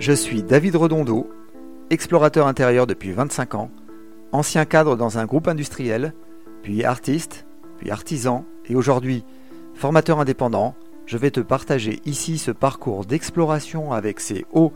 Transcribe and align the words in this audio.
Je 0.00 0.12
suis 0.12 0.42
David 0.42 0.76
Redondo, 0.76 1.30
explorateur 1.90 2.46
intérieur 2.46 2.86
depuis 2.86 3.12
25 3.12 3.54
ans, 3.54 3.70
ancien 4.32 4.64
cadre 4.64 4.96
dans 4.96 5.18
un 5.18 5.26
groupe 5.26 5.46
industriel, 5.46 6.14
puis 6.62 6.84
artiste, 6.84 7.44
puis 7.76 7.90
artisan, 7.90 8.46
et 8.64 8.74
aujourd'hui 8.74 9.24
formateur 9.74 10.18
indépendant. 10.18 10.74
Je 11.04 11.18
vais 11.18 11.30
te 11.30 11.40
partager 11.40 12.00
ici 12.06 12.38
ce 12.38 12.50
parcours 12.50 13.04
d'exploration 13.04 13.92
avec 13.92 14.20
ses 14.20 14.46
hauts 14.52 14.72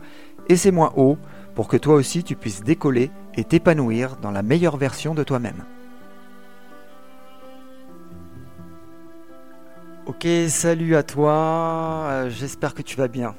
et 0.47 0.57
ses 0.57 0.69
moins 0.69 0.93
hauts 0.95 1.17
pour 1.55 1.69
que 1.69 1.77
toi 1.77 1.95
aussi 1.95 2.23
tu 2.23 2.35
puisses 2.35 2.61
décoller 2.61 3.09
et 3.33 3.45
t'épanouir 3.45 4.17
dans 4.17 4.31
la 4.31 4.43
meilleure 4.43 4.77
version 4.77 5.15
de 5.15 5.23
toi-même. 5.23 5.65
Ok, 10.05 10.27
salut 10.49 10.95
à 10.95 11.01
toi, 11.01 11.33
euh, 11.33 12.29
j'espère 12.29 12.75
que 12.75 12.83
tu 12.83 12.95
vas 12.95 13.07
bien. 13.07 13.33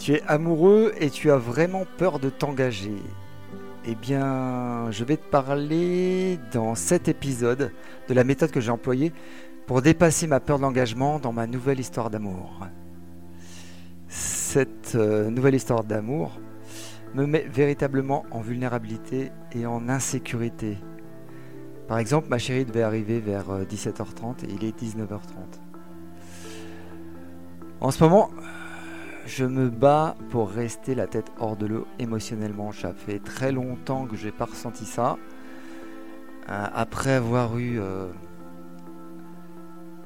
Tu 0.00 0.14
es 0.14 0.22
amoureux 0.26 0.92
et 0.98 1.10
tu 1.10 1.30
as 1.30 1.36
vraiment 1.36 1.84
peur 1.96 2.18
de 2.18 2.28
t'engager. 2.28 2.96
Eh 3.86 3.94
bien, 3.94 4.90
je 4.90 5.04
vais 5.04 5.16
te 5.16 5.30
parler 5.30 6.40
dans 6.52 6.74
cet 6.74 7.06
épisode 7.06 7.70
de 8.08 8.14
la 8.14 8.24
méthode 8.24 8.50
que 8.50 8.60
j'ai 8.60 8.72
employée 8.72 9.12
pour 9.68 9.80
dépasser 9.80 10.26
ma 10.26 10.40
peur 10.40 10.58
d'engagement 10.58 11.20
dans 11.20 11.32
ma 11.32 11.46
nouvelle 11.46 11.78
histoire 11.78 12.10
d'amour. 12.10 12.66
Cette 14.08 14.96
euh, 14.96 15.30
nouvelle 15.30 15.54
histoire 15.54 15.84
d'amour 15.84 16.40
me 17.14 17.26
met 17.26 17.46
véritablement 17.52 18.24
en 18.32 18.40
vulnérabilité 18.40 19.30
et 19.52 19.66
en 19.66 19.88
insécurité 19.88 20.78
par 21.90 21.98
exemple, 21.98 22.28
ma 22.28 22.38
chérie 22.38 22.64
devait 22.64 22.84
arriver 22.84 23.18
vers 23.18 23.46
17h30 23.64 24.44
euh, 24.44 24.46
et 24.48 24.52
il 24.54 24.64
est 24.64 24.80
19h30. 24.80 25.18
En 27.80 27.90
ce 27.90 28.04
moment, 28.04 28.30
je 29.30 29.44
me 29.44 29.70
bats 29.70 30.16
pour 30.30 30.50
rester 30.50 30.96
la 30.96 31.06
tête 31.06 31.30
hors 31.38 31.56
de 31.56 31.66
l'eau 31.66 31.86
émotionnellement. 32.00 32.72
Ça 32.72 32.92
fait 32.92 33.20
très 33.20 33.52
longtemps 33.52 34.06
que 34.06 34.16
je 34.16 34.26
n'ai 34.26 34.32
pas 34.32 34.46
ressenti 34.46 34.84
ça. 34.84 35.18
Euh, 36.48 36.66
après 36.74 37.12
avoir 37.12 37.56
eu, 37.56 37.78
euh, 37.78 38.10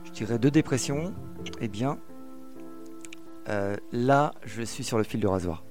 je 0.04 0.10
dirais, 0.10 0.38
deux 0.38 0.50
dépressions, 0.50 1.14
eh 1.60 1.68
bien, 1.68 1.98
là, 3.92 4.34
je 4.44 4.62
suis 4.62 4.84
sur 4.84 4.98
le 4.98 5.04
fil 5.04 5.20
de 5.20 5.26
rasoir. 5.26 5.64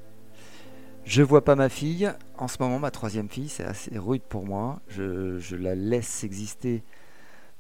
Je 1.06 1.22
vois 1.22 1.44
pas 1.44 1.56
ma 1.56 1.70
fille. 1.70 2.12
En 2.38 2.48
ce 2.48 2.58
moment, 2.60 2.80
ma 2.80 2.92
troisième 2.92 3.30
fille, 3.30 3.50
c'est 3.50 3.66
assez 3.66 3.98
rude 3.98 4.24
pour 4.24 4.46
moi. 4.46 4.82
Je, 4.88 5.56
la 5.56 5.76
laisse 5.76 6.24
exister 6.24 6.84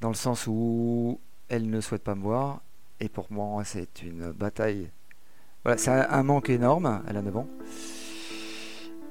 dans 0.02 0.10
le 0.10 0.16
sens 0.16 0.48
où 0.48 1.20
elle 1.50 1.70
ne 1.70 1.82
souhaite 1.82 2.04
pas 2.04 2.16
me 2.16 2.24
voir. 2.24 2.62
Et 3.00 3.10
pour 3.10 3.32
moi, 3.32 3.64
c'est 3.66 4.02
une 4.02 4.32
bataille. 4.32 4.90
Voilà, 5.64 5.78
c'est 5.78 5.92
un, 5.92 6.23
manque 6.23 6.50
énorme. 6.50 7.02
Elle 7.08 7.17
a 7.17 7.22
9 7.22 7.38
ans. 7.38 7.47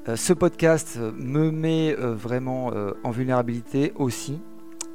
Euh, 0.08 0.16
ce 0.16 0.32
podcast 0.32 0.98
me 0.98 1.50
met 1.50 1.96
euh, 1.98 2.14
vraiment 2.14 2.72
euh, 2.72 2.92
en 3.04 3.10
vulnérabilité 3.10 3.92
aussi. 3.96 4.40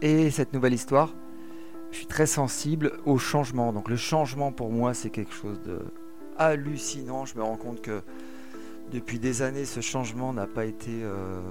Et 0.02 0.30
cette 0.30 0.54
nouvelle 0.54 0.74
histoire, 0.74 1.14
je 1.92 1.98
suis 1.98 2.06
très 2.06 2.28
sensible 2.28 2.94
au 3.06 3.18
changement. 3.18 3.74
Donc 3.74 3.90
le 3.90 3.96
changement 3.96 4.52
pour 4.52 4.72
moi, 4.72 4.94
c'est 4.94 5.10
quelque 5.10 5.34
chose 5.34 5.62
de 5.62 5.80
hallucinant. 6.38 7.26
Je 7.26 7.38
me 7.38 7.44
rends 7.44 7.58
compte 7.58 7.82
que 7.82 8.02
depuis 8.92 9.20
des 9.20 9.42
années, 9.42 9.66
ce 9.66 9.82
changement 9.82 10.34
n'a 10.34 10.48
pas 10.48 10.66
été 10.66 10.92
euh, 11.04 11.42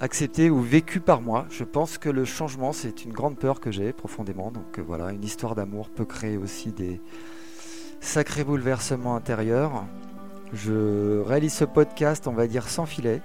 accepté 0.00 0.50
ou 0.50 0.60
vécu 0.60 1.00
par 1.00 1.20
moi. 1.20 1.46
Je 1.50 1.64
pense 1.64 1.98
que 1.98 2.08
le 2.08 2.24
changement, 2.24 2.72
c'est 2.72 3.04
une 3.04 3.12
grande 3.12 3.36
peur 3.38 3.60
que 3.60 3.70
j'ai 3.70 3.92
profondément. 3.92 4.50
Donc 4.50 4.78
euh, 4.78 4.82
voilà, 4.82 5.12
une 5.12 5.24
histoire 5.24 5.54
d'amour 5.54 5.90
peut 5.90 6.04
créer 6.04 6.36
aussi 6.36 6.72
des 6.72 7.00
sacrés 8.00 8.44
bouleversements 8.44 9.14
intérieurs. 9.14 9.84
Je 10.52 11.20
réalise 11.20 11.54
ce 11.54 11.64
podcast, 11.64 12.26
on 12.26 12.32
va 12.32 12.46
dire, 12.46 12.68
sans 12.68 12.86
filet. 12.86 13.22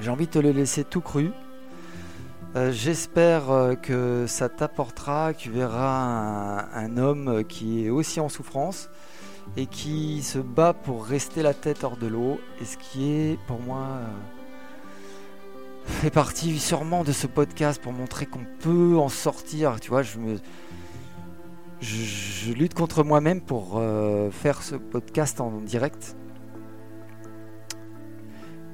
J'ai 0.00 0.10
envie 0.10 0.26
de 0.26 0.32
te 0.32 0.38
le 0.38 0.50
laisser 0.50 0.84
tout 0.84 1.00
cru. 1.00 1.30
Euh, 2.54 2.70
j'espère 2.72 3.76
que 3.80 4.26
ça 4.26 4.48
t'apportera, 4.48 5.32
que 5.32 5.38
tu 5.38 5.50
verras 5.50 6.66
un, 6.74 6.96
homme 6.98 7.44
qui 7.44 7.86
est 7.86 7.90
aussi 7.90 8.20
en 8.20 8.28
souffrance, 8.28 8.90
et 9.56 9.66
qui 9.66 10.22
se 10.22 10.38
bat 10.38 10.72
pour 10.72 11.06
rester 11.06 11.42
la 11.42 11.54
tête 11.54 11.84
hors 11.84 11.96
de 11.96 12.06
l'eau. 12.06 12.40
Et 12.60 12.64
ce 12.64 12.76
qui 12.76 13.12
est 13.12 13.38
pour 13.46 13.60
moi 13.60 13.86
euh, 13.86 14.06
fait 15.86 16.10
partie 16.10 16.58
sûrement 16.58 17.04
de 17.04 17.12
ce 17.12 17.26
podcast 17.26 17.80
pour 17.80 17.92
montrer 17.92 18.26
qu'on 18.26 18.46
peut 18.60 18.98
en 18.98 19.08
sortir. 19.08 19.80
Tu 19.80 19.90
vois, 19.90 20.02
je 20.02 20.18
me 20.18 20.38
je, 21.82 22.52
lutte 22.52 22.74
contre 22.74 23.02
moi-même 23.02 23.40
pour 23.40 23.74
euh, 23.76 24.30
faire 24.30 24.62
ce 24.62 24.76
podcast 24.76 25.40
en 25.40 25.50
direct. 25.60 26.16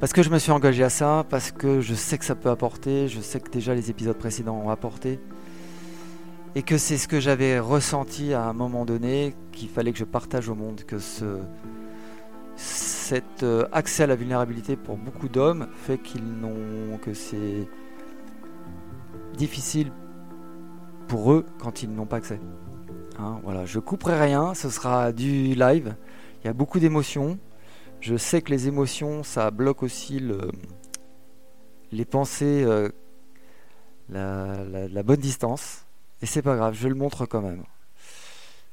Parce 0.00 0.12
que 0.12 0.22
je 0.22 0.30
me 0.30 0.38
suis 0.38 0.52
engagé 0.52 0.84
à 0.84 0.90
ça, 0.90 1.24
parce 1.28 1.50
que 1.50 1.80
je 1.80 1.94
sais 1.94 2.18
que 2.18 2.24
ça 2.24 2.36
peut 2.36 2.50
apporter, 2.50 3.08
je 3.08 3.20
sais 3.20 3.40
que 3.40 3.50
déjà 3.50 3.74
les 3.74 3.90
épisodes 3.90 4.16
précédents 4.16 4.56
ont 4.56 4.70
apporté 4.70 5.18
et 6.54 6.62
que 6.62 6.78
c'est 6.78 6.98
ce 6.98 7.08
que 7.08 7.18
j'avais 7.18 7.58
ressenti 7.58 8.32
à 8.32 8.44
un 8.44 8.52
moment 8.52 8.84
donné, 8.84 9.34
qu'il 9.52 9.68
fallait 9.68 9.92
que 9.92 9.98
je 9.98 10.04
partage 10.04 10.48
au 10.48 10.54
monde, 10.54 10.82
que 10.84 10.98
ce, 10.98 11.38
cet 12.56 13.42
euh, 13.42 13.66
accès 13.72 14.04
à 14.04 14.06
la 14.06 14.16
vulnérabilité 14.16 14.76
pour 14.76 14.96
beaucoup 14.96 15.28
d'hommes 15.28 15.68
fait 15.72 15.98
qu'ils 15.98 16.24
n'ont 16.24 16.98
que 16.98 17.14
c'est 17.14 17.68
difficile 19.36 19.92
pour 21.06 21.32
eux 21.32 21.46
quand 21.58 21.82
ils 21.82 21.90
n'ont 21.92 22.06
pas 22.06 22.16
accès. 22.16 22.40
Hein, 23.18 23.40
voilà, 23.42 23.66
je 23.66 23.78
couperai 23.78 24.20
rien, 24.20 24.54
ce 24.54 24.70
sera 24.70 25.12
du 25.12 25.54
live. 25.54 25.94
Il 26.42 26.46
y 26.46 26.50
a 26.50 26.52
beaucoup 26.52 26.78
d'émotions. 26.78 27.38
Je 28.00 28.16
sais 28.16 28.42
que 28.42 28.50
les 28.50 28.68
émotions, 28.68 29.24
ça 29.24 29.50
bloque 29.50 29.82
aussi 29.82 30.22
les 31.90 32.04
pensées, 32.04 32.64
euh, 32.64 32.88
la 34.08 35.02
bonne 35.02 35.20
distance. 35.20 35.84
Et 36.22 36.26
c'est 36.26 36.42
pas 36.42 36.56
grave, 36.56 36.74
je 36.74 36.88
le 36.88 36.94
montre 36.94 37.26
quand 37.26 37.42
même. 37.42 37.64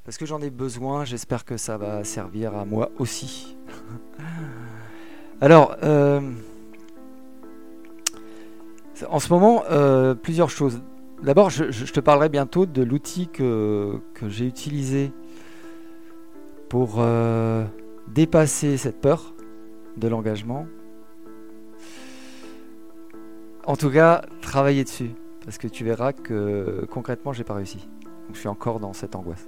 Parce 0.04 0.20
que 0.20 0.28
j'en 0.28 0.40
ai 0.42 0.52
besoin, 0.52 1.04
j'espère 1.04 1.46
que 1.46 1.58
ça 1.58 1.78
va 1.78 2.04
servir 2.04 2.56
à 2.56 2.64
moi 2.64 2.92
aussi. 3.00 3.58
Alors, 5.42 5.76
euh, 5.82 6.22
en 9.10 9.20
ce 9.20 9.34
moment, 9.34 9.64
euh, 9.72 10.14
plusieurs 10.14 10.52
choses. 10.52 10.80
D'abord, 11.26 11.50
je, 11.50 11.92
te 11.92 12.00
parlerai 12.00 12.30
bientôt 12.30 12.68
de 12.68 12.84
l'outil 12.84 13.28
que, 13.28 14.00
j'ai 14.28 14.46
utilisé 14.46 15.12
pour 16.70 16.98
euh, 17.00 17.66
dépasser 18.08 18.78
cette 18.78 19.02
peur 19.02 19.34
de 19.98 20.08
l'engagement. 20.08 20.68
En 23.66 23.76
tout 23.76 23.90
cas, 23.90 24.22
travailler 24.42 24.84
dessus 24.84 25.10
parce 25.44 25.58
que 25.58 25.68
tu 25.68 25.84
verras 25.84 26.14
que 26.14 26.86
concrètement, 26.92 27.34
j'ai 27.34 27.44
pas 27.44 27.56
réussi. 27.56 27.90
Je 28.32 28.38
suis 28.38 28.48
encore 28.48 28.80
dans 28.80 28.94
cette 28.94 29.16
angoisse. 29.16 29.48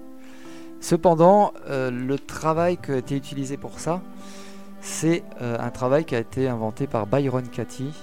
Cependant, 0.79 1.53
euh, 1.67 1.91
le 1.91 2.17
travail 2.17 2.77
qui 2.77 2.91
a 2.91 2.97
été 2.97 3.15
utilisé 3.15 3.55
pour 3.55 3.79
ça, 3.79 4.01
c'est 4.81 5.23
euh, 5.43 5.55
un 5.59 5.69
travail 5.69 6.05
qui 6.05 6.15
a 6.15 6.19
été 6.19 6.47
inventé 6.47 6.87
par 6.87 7.05
Byron 7.05 7.47
Katie 7.47 7.93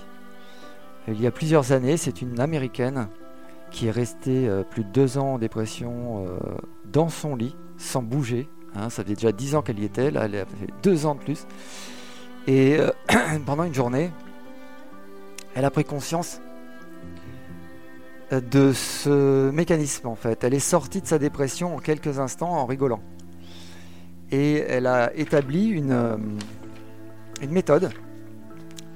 il 1.09 1.21
y 1.21 1.27
a 1.27 1.33
plusieurs 1.33 1.73
années. 1.73 1.97
C'est 1.97 2.23
une 2.23 2.39
américaine 2.39 3.09
qui 3.75 3.89
est 3.89 3.91
restée 3.91 4.49
euh, 4.49 4.63
plus 4.63 4.85
de 4.85 4.91
deux 4.91 5.19
ans 5.19 5.35
en 5.35 5.39
dépression 5.39 6.27
dans 6.91 7.09
son 7.09 7.37
lit, 7.37 7.55
sans 7.77 8.03
bouger. 8.03 8.49
Hein. 8.75 8.89
ça 8.89 9.05
fait 9.05 9.15
déjà 9.15 9.33
dix 9.33 9.55
ans 9.55 9.63
qu'elle 9.63 9.79
y 9.79 9.85
était, 9.85 10.11
là 10.11 10.25
elle 10.25 10.37
a 10.37 10.47
fait 10.47 10.73
deux 10.83 11.07
ans 11.07 11.15
de 11.15 11.21
plus. 11.21 11.47
Et 12.47 12.79
pendant 13.47 13.65
une 13.65 13.75
journée, 13.75 14.11
elle 15.55 15.65
a 15.65 15.71
pris 15.71 15.85
conscience 15.85 16.41
de 18.31 18.73
ce 18.73 19.51
mécanisme 19.51 20.09
en 20.09 20.15
fait. 20.15 20.45
Elle 20.45 20.55
est 20.55 20.61
sortie 20.61 21.01
de 21.01 21.07
sa 21.07 21.19
dépression 21.19 21.77
en 21.77 21.79
quelques 21.79 22.19
instants 22.19 22.53
en 22.53 22.67
rigolant. 22.67 23.01
Et 24.31 24.65
elle 24.69 24.87
a 24.87 25.15
établi 25.15 25.69
une, 25.69 25.93
euh, 25.93 26.17
une 27.41 27.51
méthode 27.51 27.91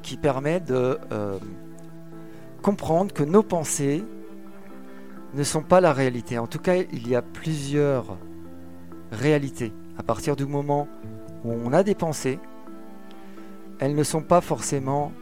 qui 0.02 0.16
permet 0.16 0.60
de 0.60 0.98
euh, 1.12 1.38
comprendre 2.62 3.12
que 3.12 3.22
nos 3.22 3.42
pensées 3.42 4.04
ne 5.34 5.42
sont 5.42 5.62
pas 5.62 5.80
la 5.80 5.92
réalité. 5.92 6.38
En 6.38 6.46
tout 6.46 6.58
cas, 6.58 6.76
il 6.76 7.08
y 7.08 7.14
a 7.14 7.22
plusieurs 7.22 8.18
réalités. 9.12 9.72
À 9.96 10.02
partir 10.02 10.36
du 10.36 10.46
moment 10.46 10.88
où 11.44 11.52
on 11.52 11.72
a 11.72 11.82
des 11.82 11.94
pensées, 11.94 12.38
elles 13.80 13.94
ne 13.94 14.02
sont 14.02 14.22
pas 14.22 14.40
forcément 14.40 15.12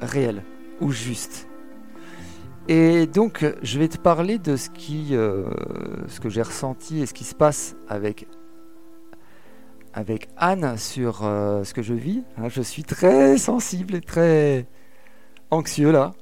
réelles 0.00 0.42
ou 0.80 0.90
justes. 0.92 1.48
Et 2.66 3.06
donc, 3.06 3.44
je 3.62 3.78
vais 3.78 3.88
te 3.88 3.98
parler 3.98 4.38
de 4.38 4.56
ce, 4.56 4.70
qui, 4.70 5.08
euh, 5.12 5.44
ce 6.08 6.18
que 6.20 6.30
j'ai 6.30 6.40
ressenti 6.42 7.02
et 7.02 7.06
ce 7.06 7.12
qui 7.12 7.24
se 7.24 7.34
passe 7.34 7.76
avec, 7.88 8.26
Anne 10.36 10.78
sur 10.78 11.24
euh, 11.24 11.62
ce 11.64 11.74
que 11.74 11.82
je 11.82 11.92
vis. 11.92 12.24
Hein, 12.38 12.48
je 12.48 12.62
suis 12.62 12.82
très 12.82 13.36
sensible 13.36 13.94
et 13.96 14.00
très 14.00 14.66
anxieux 15.50 15.92
là. 15.92 16.12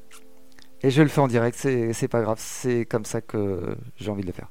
Et 0.82 0.90
je 0.90 1.02
le 1.02 1.08
fais 1.08 1.20
en 1.20 1.28
direct, 1.28 1.56
c'est 1.56 2.08
pas 2.08 2.22
grave, 2.22 2.38
c'est 2.40 2.84
comme 2.86 3.04
ça 3.04 3.20
que 3.20 3.76
j'ai 3.96 4.10
envie 4.10 4.22
de 4.22 4.26
le 4.26 4.32
faire. 4.32 4.48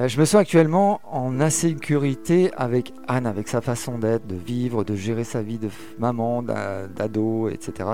Euh, 0.00 0.08
je 0.08 0.18
me 0.18 0.24
sens 0.24 0.40
actuellement 0.40 1.02
en 1.04 1.38
insécurité 1.38 2.50
avec 2.56 2.94
Anne, 3.08 3.26
avec 3.26 3.46
sa 3.46 3.60
façon 3.60 3.98
d'être, 3.98 4.26
de 4.26 4.36
vivre, 4.36 4.84
de 4.84 4.94
gérer 4.94 5.24
sa 5.24 5.42
vie 5.42 5.58
de 5.58 5.68
maman, 5.98 6.42
d'ado, 6.42 7.50
etc. 7.50 7.90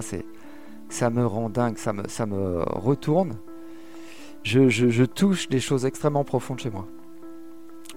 Ça 0.88 1.10
me 1.10 1.26
rend 1.26 1.50
dingue, 1.50 1.76
ça 1.76 1.92
me, 1.92 2.06
ça 2.06 2.24
me 2.24 2.62
retourne. 2.62 3.36
Je, 4.44 5.04
touche 5.04 5.48
des 5.48 5.60
choses 5.60 5.84
extrêmement 5.86 6.24
profondes 6.24 6.60
chez 6.60 6.70
moi. 6.70 6.86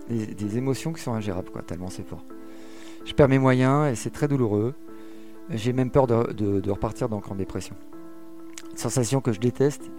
Des, 0.09 0.57
émotions 0.57 0.91
qui 0.91 1.01
sont 1.01 1.13
ingérables, 1.13 1.49
quoi, 1.51 1.61
tellement 1.61 1.89
c'est 1.89 2.05
fort. 2.05 2.25
Je 3.05 3.13
perds 3.13 3.29
mes 3.29 3.39
moyens 3.39 3.89
et 3.91 3.95
c'est 3.95 4.09
très 4.09 4.27
douloureux. 4.27 4.73
J'ai 5.51 5.73
même 5.73 5.91
peur 5.91 6.07
de, 6.07 6.69
repartir 6.69 7.07
donc 7.07 7.31
en 7.31 7.35
dépression. 7.35 7.75
Sensation 8.81 9.21
que 9.21 9.31
je 9.31 9.39
déteste 9.39 9.91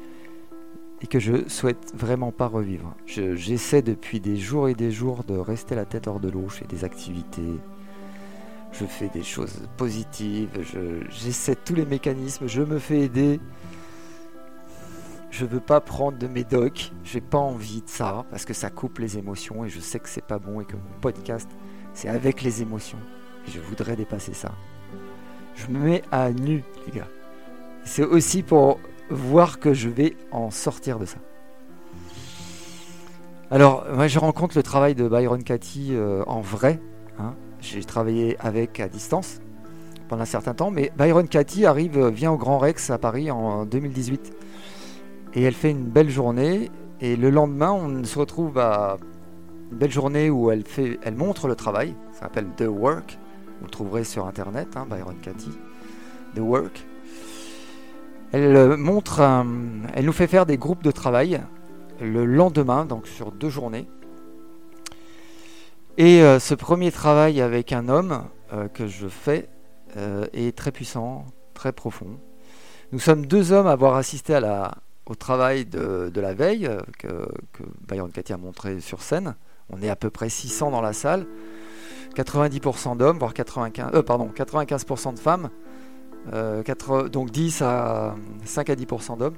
et 1.03 1.07
que 1.07 1.21
je 1.21 1.49
souhaite 1.49 1.93
vraiment 1.95 2.33
pas 2.33 2.49
revivre. 2.49 2.97
J'essaie 3.07 3.81
depuis 3.81 4.19
des 4.19 4.37
jours 4.37 4.69
et 4.69 4.75
des 4.75 4.91
jours 4.91 5.23
de 5.23 5.39
rester 5.39 5.77
la 5.77 5.85
tête 5.85 6.09
hors 6.09 6.19
de 6.19 6.29
l'eau. 6.29 6.49
Je 6.49 6.57
fais 6.57 6.65
des 6.65 6.83
activités, 6.83 7.61
je 8.73 8.85
fais 8.85 9.09
des 9.09 9.23
choses 9.23 9.69
positives, 9.77 10.49
j'essaie 11.11 11.55
tous 11.55 11.77
les 11.77 11.87
mécanismes, 11.87 12.49
je 12.49 12.63
me 12.63 12.81
fais 12.81 13.03
aider. 13.03 13.39
Je 15.31 15.47
veux 15.47 15.61
pas 15.61 15.81
prendre 15.81 16.19
de 16.19 16.27
médoc, 16.27 16.91
j'ai 17.05 17.21
pas 17.21 17.39
envie 17.39 17.83
de 17.83 17.89
ça 17.89 18.27
parce 18.31 18.45
que 18.45 18.53
ça 18.53 18.69
coupe 18.69 18.99
les 18.99 19.17
émotions 19.17 19.65
et 19.65 19.69
je 19.69 19.79
sais 19.79 20.01
que 20.01 20.09
c'est 20.09 20.27
pas 20.27 20.41
bon 20.41 20.61
et 20.61 20.65
que 20.65 20.75
mon 20.75 21.01
podcast 21.01 21.49
c'est 21.95 22.09
avec 22.09 22.43
les 22.43 22.63
émotions. 22.63 22.99
Et 23.47 23.53
je 23.53 23.61
voudrais 23.61 23.95
dépasser 23.95 24.35
ça. 24.35 24.51
Je 25.55 25.69
me 25.69 25.79
mets 25.79 26.03
à 26.11 26.33
nu, 26.33 26.65
les 26.87 26.99
gars. 26.99 27.09
C'est 27.85 28.05
aussi 28.05 28.43
pour 28.43 28.79
voir 29.11 29.59
que 29.59 29.75
je 29.75 29.89
vais 29.89 30.17
en 30.31 30.51
sortir 30.51 30.99
de 30.99 31.05
ça. 31.05 31.19
Alors, 33.51 33.85
moi, 33.93 34.07
je 34.07 34.19
rencontre 34.19 34.57
le 34.57 34.63
travail 34.63 34.95
de 34.95 35.07
Byron 35.09 35.43
Cathy 35.43 35.89
euh, 35.93 36.23
en 36.27 36.41
vrai. 36.41 36.81
Hein. 37.19 37.35
J'ai 37.61 37.85
travaillé 37.85 38.37
avec 38.41 38.81
à 38.81 38.89
distance 38.89 39.41
pendant 40.09 40.23
un 40.23 40.27
certain 40.27 40.55
temps, 40.55 40.71
mais 40.71 40.91
Byron 40.97 41.29
Cathy 41.29 41.67
arrive, 41.67 41.99
euh, 41.99 42.11
vient 42.11 42.33
au 42.33 42.39
Grand 42.39 42.59
Rex 42.59 42.91
à 42.91 42.99
Paris 42.99 43.31
en 43.31 43.67
2018. 43.67 44.33
Et 45.35 45.43
elle 45.43 45.55
fait 45.55 45.71
une 45.71 45.85
belle 45.85 46.11
journée. 46.11 46.71
Et 47.01 47.17
le 47.17 47.31
lendemain, 47.31 47.73
on 47.73 48.05
se 48.05 48.19
retrouve 48.19 48.59
à 48.59 48.97
une 49.71 49.77
belle 49.77 49.91
journée 49.91 50.31
où 50.31 50.51
elle, 50.51 50.65
fait, 50.65 50.99
elle 51.03 51.17
montre 51.17 51.47
le 51.47 51.55
travail. 51.55 51.95
Ça 52.13 52.21
s'appelle 52.21 52.47
The 52.57 52.67
Work. 52.69 53.19
Vous 53.59 53.67
le 53.67 53.71
trouverez 53.71 54.05
sur 54.05 54.27
internet, 54.27 54.69
hein, 54.77 54.87
Byron 54.89 55.17
Cathy. 55.23 55.51
The 56.35 56.41
Work. 56.41 56.87
Elle 58.33 58.57
euh, 58.57 58.77
montre, 58.79 59.21
elle 59.93 60.07
nous 60.07 60.13
fait 60.13 60.27
faire 60.27 60.47
des 60.47 60.57
groupes 60.57 60.83
de 60.83 60.91
travail 60.91 61.43
le 62.01 62.25
lendemain, 62.25 62.87
donc 62.87 63.07
sur 63.07 63.31
deux 63.31 63.51
journées. 63.51 63.87
Et 65.99 66.23
euh, 66.23 66.41
ce 66.41 66.55
premier 66.55 66.91
travail 66.91 67.43
avec 67.43 67.73
un 67.73 67.91
homme 67.91 68.25
euh, 68.53 68.69
que 68.69 68.87
je 68.87 69.07
fais 69.07 69.49
est 70.33 70.57
très 70.57 70.73
puissant, 70.73 71.27
très 71.53 71.71
profond. 71.71 72.19
Nous 72.93 72.99
sommes 72.99 73.27
deux 73.27 73.53
hommes 73.53 73.67
à 73.67 73.73
avoir 73.73 73.97
assisté 73.97 74.41
au 75.05 75.15
travail 75.15 75.67
de, 75.67 76.11
la 76.15 76.33
veille 76.33 76.67
que, 76.99 77.29
que 77.53 77.63
Byron 77.87 78.11
Cathy 78.11 78.33
a 78.33 78.39
montré 78.39 78.81
sur 78.81 79.03
scène. 79.03 79.35
On 79.69 79.83
est 79.83 79.91
à 79.91 79.97
peu 79.97 80.09
près 80.09 80.31
600 80.31 80.71
dans 80.71 80.81
la 80.81 80.95
salle, 80.95 81.27
90% 82.17 82.97
d'hommes, 82.97 83.19
voire 83.19 83.35
95, 83.35 84.03
pardon, 84.03 84.31
95% 84.35 85.13
de 85.13 85.19
femmes. 85.19 85.51
Euh, 86.33 86.63
donc 87.09 87.31
10 87.31 87.63
à 87.63 88.15
5 88.45 88.71
à 88.71 88.75
10% 88.75 89.19
d'hommes. 89.19 89.35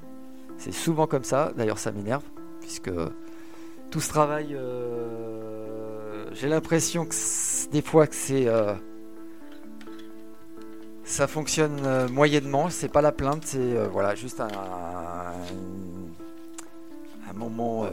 C'est 0.59 0.73
souvent 0.73 1.07
comme 1.07 1.25
ça, 1.25 1.53
d'ailleurs 1.57 1.79
ça 1.79 1.93
m'énerve, 1.93 2.23
puisque 2.61 2.91
tout 3.91 4.01
ce 4.01 4.09
travail, 4.09 4.55
euh, 4.55 6.27
j'ai 6.33 6.49
l'impression 6.49 7.07
que 7.07 7.15
des 7.71 7.83
fois 7.83 8.07
que 8.07 8.15
c'est... 8.15 8.47
Euh, 8.47 8.75
ça 11.07 11.27
fonctionne 11.27 12.09
moyennement, 12.11 12.71
c'est 12.71 12.89
pas 12.89 13.03
la 13.03 13.13
plainte, 13.13 13.43
c'est 13.45 13.75
voilà, 13.93 14.15
juste 14.15 14.41
un, 14.41 14.49
moment 17.35 17.85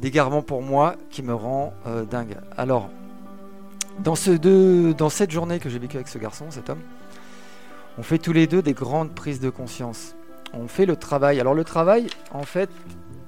d'égarement 0.00 0.42
pour 0.42 0.60
moi 0.60 0.96
qui 1.08 1.22
me 1.22 1.32
rend 1.32 1.72
dingue. 2.10 2.36
Alors, 2.56 2.90
dans, 4.00 4.16
ce 4.16 4.32
deux, 4.32 4.92
dans 4.92 5.08
cette 5.08 5.30
journée 5.30 5.60
que 5.60 5.68
j'ai 5.68 5.78
vécue 5.78 5.98
avec 5.98 6.08
ce 6.08 6.18
garçon, 6.18 6.46
cet 6.50 6.68
homme, 6.68 6.80
on 8.00 8.02
fait 8.02 8.16
tous 8.16 8.32
les 8.32 8.46
deux 8.46 8.62
des 8.62 8.72
grandes 8.72 9.14
prises 9.14 9.40
de 9.40 9.50
conscience. 9.50 10.16
On 10.54 10.68
fait 10.68 10.86
le 10.86 10.96
travail. 10.96 11.38
Alors 11.38 11.52
le 11.52 11.64
travail, 11.64 12.06
en 12.32 12.44
fait, 12.44 12.70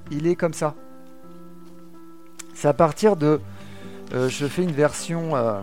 il 0.09 0.25
est 0.25 0.35
comme 0.35 0.55
ça. 0.55 0.73
C'est 2.55 2.67
à 2.67 2.73
partir 2.73 3.15
de... 3.15 3.39
Euh, 4.15 4.29
je 4.29 4.47
fais 4.47 4.63
une 4.63 4.71
version 4.71 5.35
euh, 5.35 5.61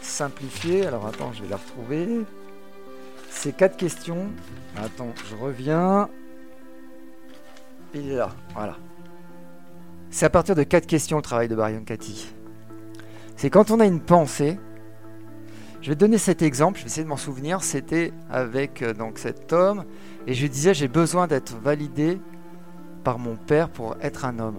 simplifiée. 0.00 0.86
Alors 0.86 1.06
attends, 1.06 1.30
je 1.34 1.42
vais 1.42 1.50
la 1.50 1.58
retrouver. 1.58 2.24
C'est 3.28 3.54
quatre 3.54 3.76
questions. 3.76 4.28
Attends, 4.78 5.12
je 5.28 5.36
reviens. 5.36 6.08
Il 7.92 8.12
est 8.12 8.16
là, 8.16 8.30
voilà. 8.54 8.78
C'est 10.08 10.24
à 10.24 10.30
partir 10.30 10.54
de 10.54 10.62
quatre 10.62 10.86
questions 10.86 11.18
le 11.18 11.22
travail 11.22 11.48
de 11.48 11.54
Barion 11.54 11.84
Cathy. 11.84 12.32
C'est 13.36 13.50
quand 13.50 13.70
on 13.70 13.78
a 13.78 13.84
une 13.84 14.00
pensée, 14.00 14.58
je 15.82 15.88
vais 15.90 15.94
donner 15.94 16.18
cet 16.18 16.42
exemple, 16.42 16.78
je 16.78 16.84
vais 16.84 16.88
essayer 16.88 17.04
de 17.04 17.08
m'en 17.08 17.16
souvenir. 17.16 17.62
C'était 17.62 18.12
avec 18.30 18.82
euh, 18.82 18.92
donc 18.92 19.18
cet 19.18 19.52
homme, 19.52 19.84
et 20.26 20.34
je 20.34 20.42
lui 20.42 20.50
disais 20.50 20.74
j'ai 20.74 20.88
besoin 20.88 21.26
d'être 21.26 21.56
validé 21.62 22.18
par 23.04 23.18
mon 23.18 23.36
père 23.36 23.68
pour 23.68 23.96
être 24.00 24.24
un 24.24 24.38
homme. 24.38 24.58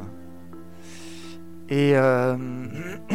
Et, 1.70 1.98
euh, 1.98 2.38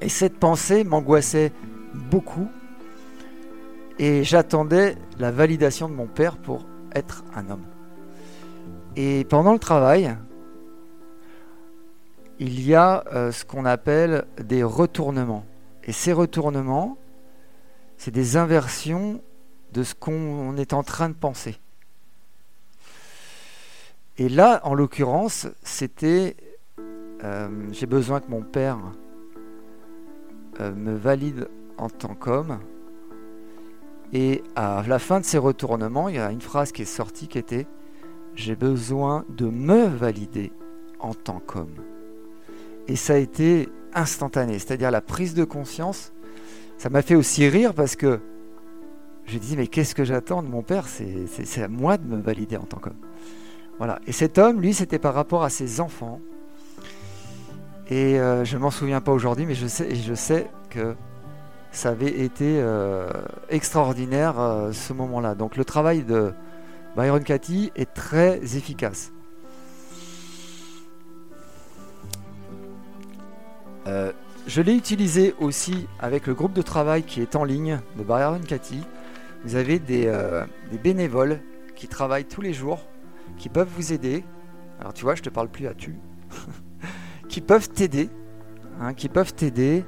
et 0.00 0.08
cette 0.08 0.38
pensée 0.38 0.84
m'angoissait 0.84 1.52
beaucoup, 1.94 2.48
et 3.98 4.24
j'attendais 4.24 4.96
la 5.18 5.30
validation 5.30 5.88
de 5.88 5.94
mon 5.94 6.06
père 6.06 6.36
pour 6.36 6.66
être 6.94 7.24
un 7.34 7.48
homme. 7.50 7.64
Et 8.96 9.24
pendant 9.24 9.52
le 9.52 9.58
travail, 9.58 10.14
il 12.38 12.60
y 12.66 12.74
a 12.74 13.04
euh, 13.12 13.32
ce 13.32 13.44
qu'on 13.44 13.64
appelle 13.64 14.24
des 14.42 14.62
retournements. 14.62 15.44
Et 15.84 15.92
ces 15.92 16.12
retournements, 16.12 16.96
c'est 17.96 18.10
des 18.10 18.36
inversions 18.36 19.22
de 19.72 19.82
ce 19.82 19.94
qu'on 19.94 20.56
est 20.56 20.72
en 20.72 20.82
train 20.82 21.08
de 21.08 21.14
penser. 21.14 21.58
Et 24.16 24.28
là, 24.28 24.60
en 24.64 24.74
l'occurrence, 24.74 25.48
c'était 25.62 26.36
euh, 27.24 27.48
j'ai 27.72 27.86
besoin 27.86 28.20
que 28.20 28.30
mon 28.30 28.42
père 28.42 28.78
euh, 30.60 30.72
me 30.74 30.94
valide 30.94 31.48
en 31.78 31.88
tant 31.88 32.14
qu'homme. 32.14 32.60
Et 34.12 34.42
à 34.54 34.84
la 34.86 34.98
fin 34.98 35.20
de 35.20 35.24
ces 35.24 35.38
retournements, 35.38 36.08
il 36.08 36.16
y 36.16 36.18
a 36.18 36.30
une 36.30 36.40
phrase 36.40 36.70
qui 36.70 36.82
est 36.82 36.86
sortie 36.86 37.26
qui 37.26 37.38
était 37.38 37.66
j'ai 38.34 38.56
besoin 38.56 39.24
de 39.28 39.46
me 39.46 39.86
valider 39.86 40.52
en 41.00 41.14
tant 41.14 41.40
qu'homme. 41.40 41.76
Et 42.88 42.96
ça 42.96 43.14
a 43.14 43.16
été 43.16 43.68
instantané, 43.94 44.58
c'est-à-dire 44.58 44.90
la 44.90 45.00
prise 45.00 45.34
de 45.34 45.44
conscience. 45.44 46.12
Ça 46.78 46.90
m'a 46.90 47.02
fait 47.02 47.14
aussi 47.14 47.48
rire 47.48 47.74
parce 47.74 47.96
que 47.96 48.20
je 49.26 49.38
dis 49.38 49.56
mais 49.56 49.66
qu'est-ce 49.66 49.94
que 49.94 50.04
j'attends 50.04 50.42
de 50.42 50.48
mon 50.48 50.62
père? 50.62 50.86
C'est 50.86 51.62
à 51.62 51.68
moi 51.68 51.96
de 51.96 52.04
me 52.04 52.20
valider 52.20 52.56
en 52.56 52.64
tant 52.64 52.78
qu'homme. 52.78 52.96
Voilà. 53.78 53.98
Et 54.06 54.12
cet 54.12 54.38
homme, 54.38 54.60
lui, 54.60 54.74
c'était 54.74 54.98
par 54.98 55.14
rapport 55.14 55.42
à 55.44 55.50
ses 55.50 55.80
enfants. 55.80 56.20
Et 57.90 58.18
euh, 58.18 58.44
je 58.44 58.56
m'en 58.56 58.70
souviens 58.70 59.00
pas 59.00 59.12
aujourd'hui, 59.12 59.46
mais 59.46 59.54
je 59.54 59.66
sais, 59.66 59.94
je 59.94 60.14
sais 60.14 60.48
que 60.70 60.94
ça 61.70 61.90
avait 61.90 62.20
été 62.20 62.58
euh, 62.60 63.10
extraordinaire 63.50 64.38
euh, 64.38 64.72
ce 64.72 64.92
moment-là. 64.92 65.34
Donc 65.34 65.56
le 65.56 65.64
travail 65.64 66.02
de 66.02 66.32
Byron 66.96 67.22
Cathy 67.22 67.72
est 67.74 67.92
très 67.92 68.38
efficace. 68.56 69.13
Euh, 73.86 74.12
je 74.46 74.60
l'ai 74.62 74.74
utilisé 74.74 75.34
aussi 75.38 75.86
avec 75.98 76.26
le 76.26 76.34
groupe 76.34 76.52
de 76.52 76.62
travail 76.62 77.02
qui 77.02 77.20
est 77.20 77.36
en 77.36 77.44
ligne 77.44 77.80
de 77.96 78.02
Byron 78.02 78.44
Cathy. 78.44 78.82
Vous 79.44 79.56
avez 79.56 79.80
euh, 79.90 80.44
des, 80.70 80.78
bénévoles 80.78 81.40
qui 81.76 81.88
travaillent 81.88 82.24
tous 82.24 82.40
les 82.40 82.52
jours, 82.52 82.86
qui 83.36 83.48
peuvent 83.48 83.68
vous 83.74 83.92
aider. 83.92 84.24
Alors 84.80 84.94
tu 84.94 85.04
vois, 85.04 85.14
je 85.14 85.22
te 85.22 85.28
parle 85.28 85.48
plus 85.48 85.66
à 85.66 85.74
tu, 85.74 85.96
qui 87.28 87.40
peuvent 87.40 87.68
t'aider, 87.68 88.08
hein, 88.80 88.94
qui 88.94 89.08
peuvent 89.08 89.34
t'aider 89.34 89.84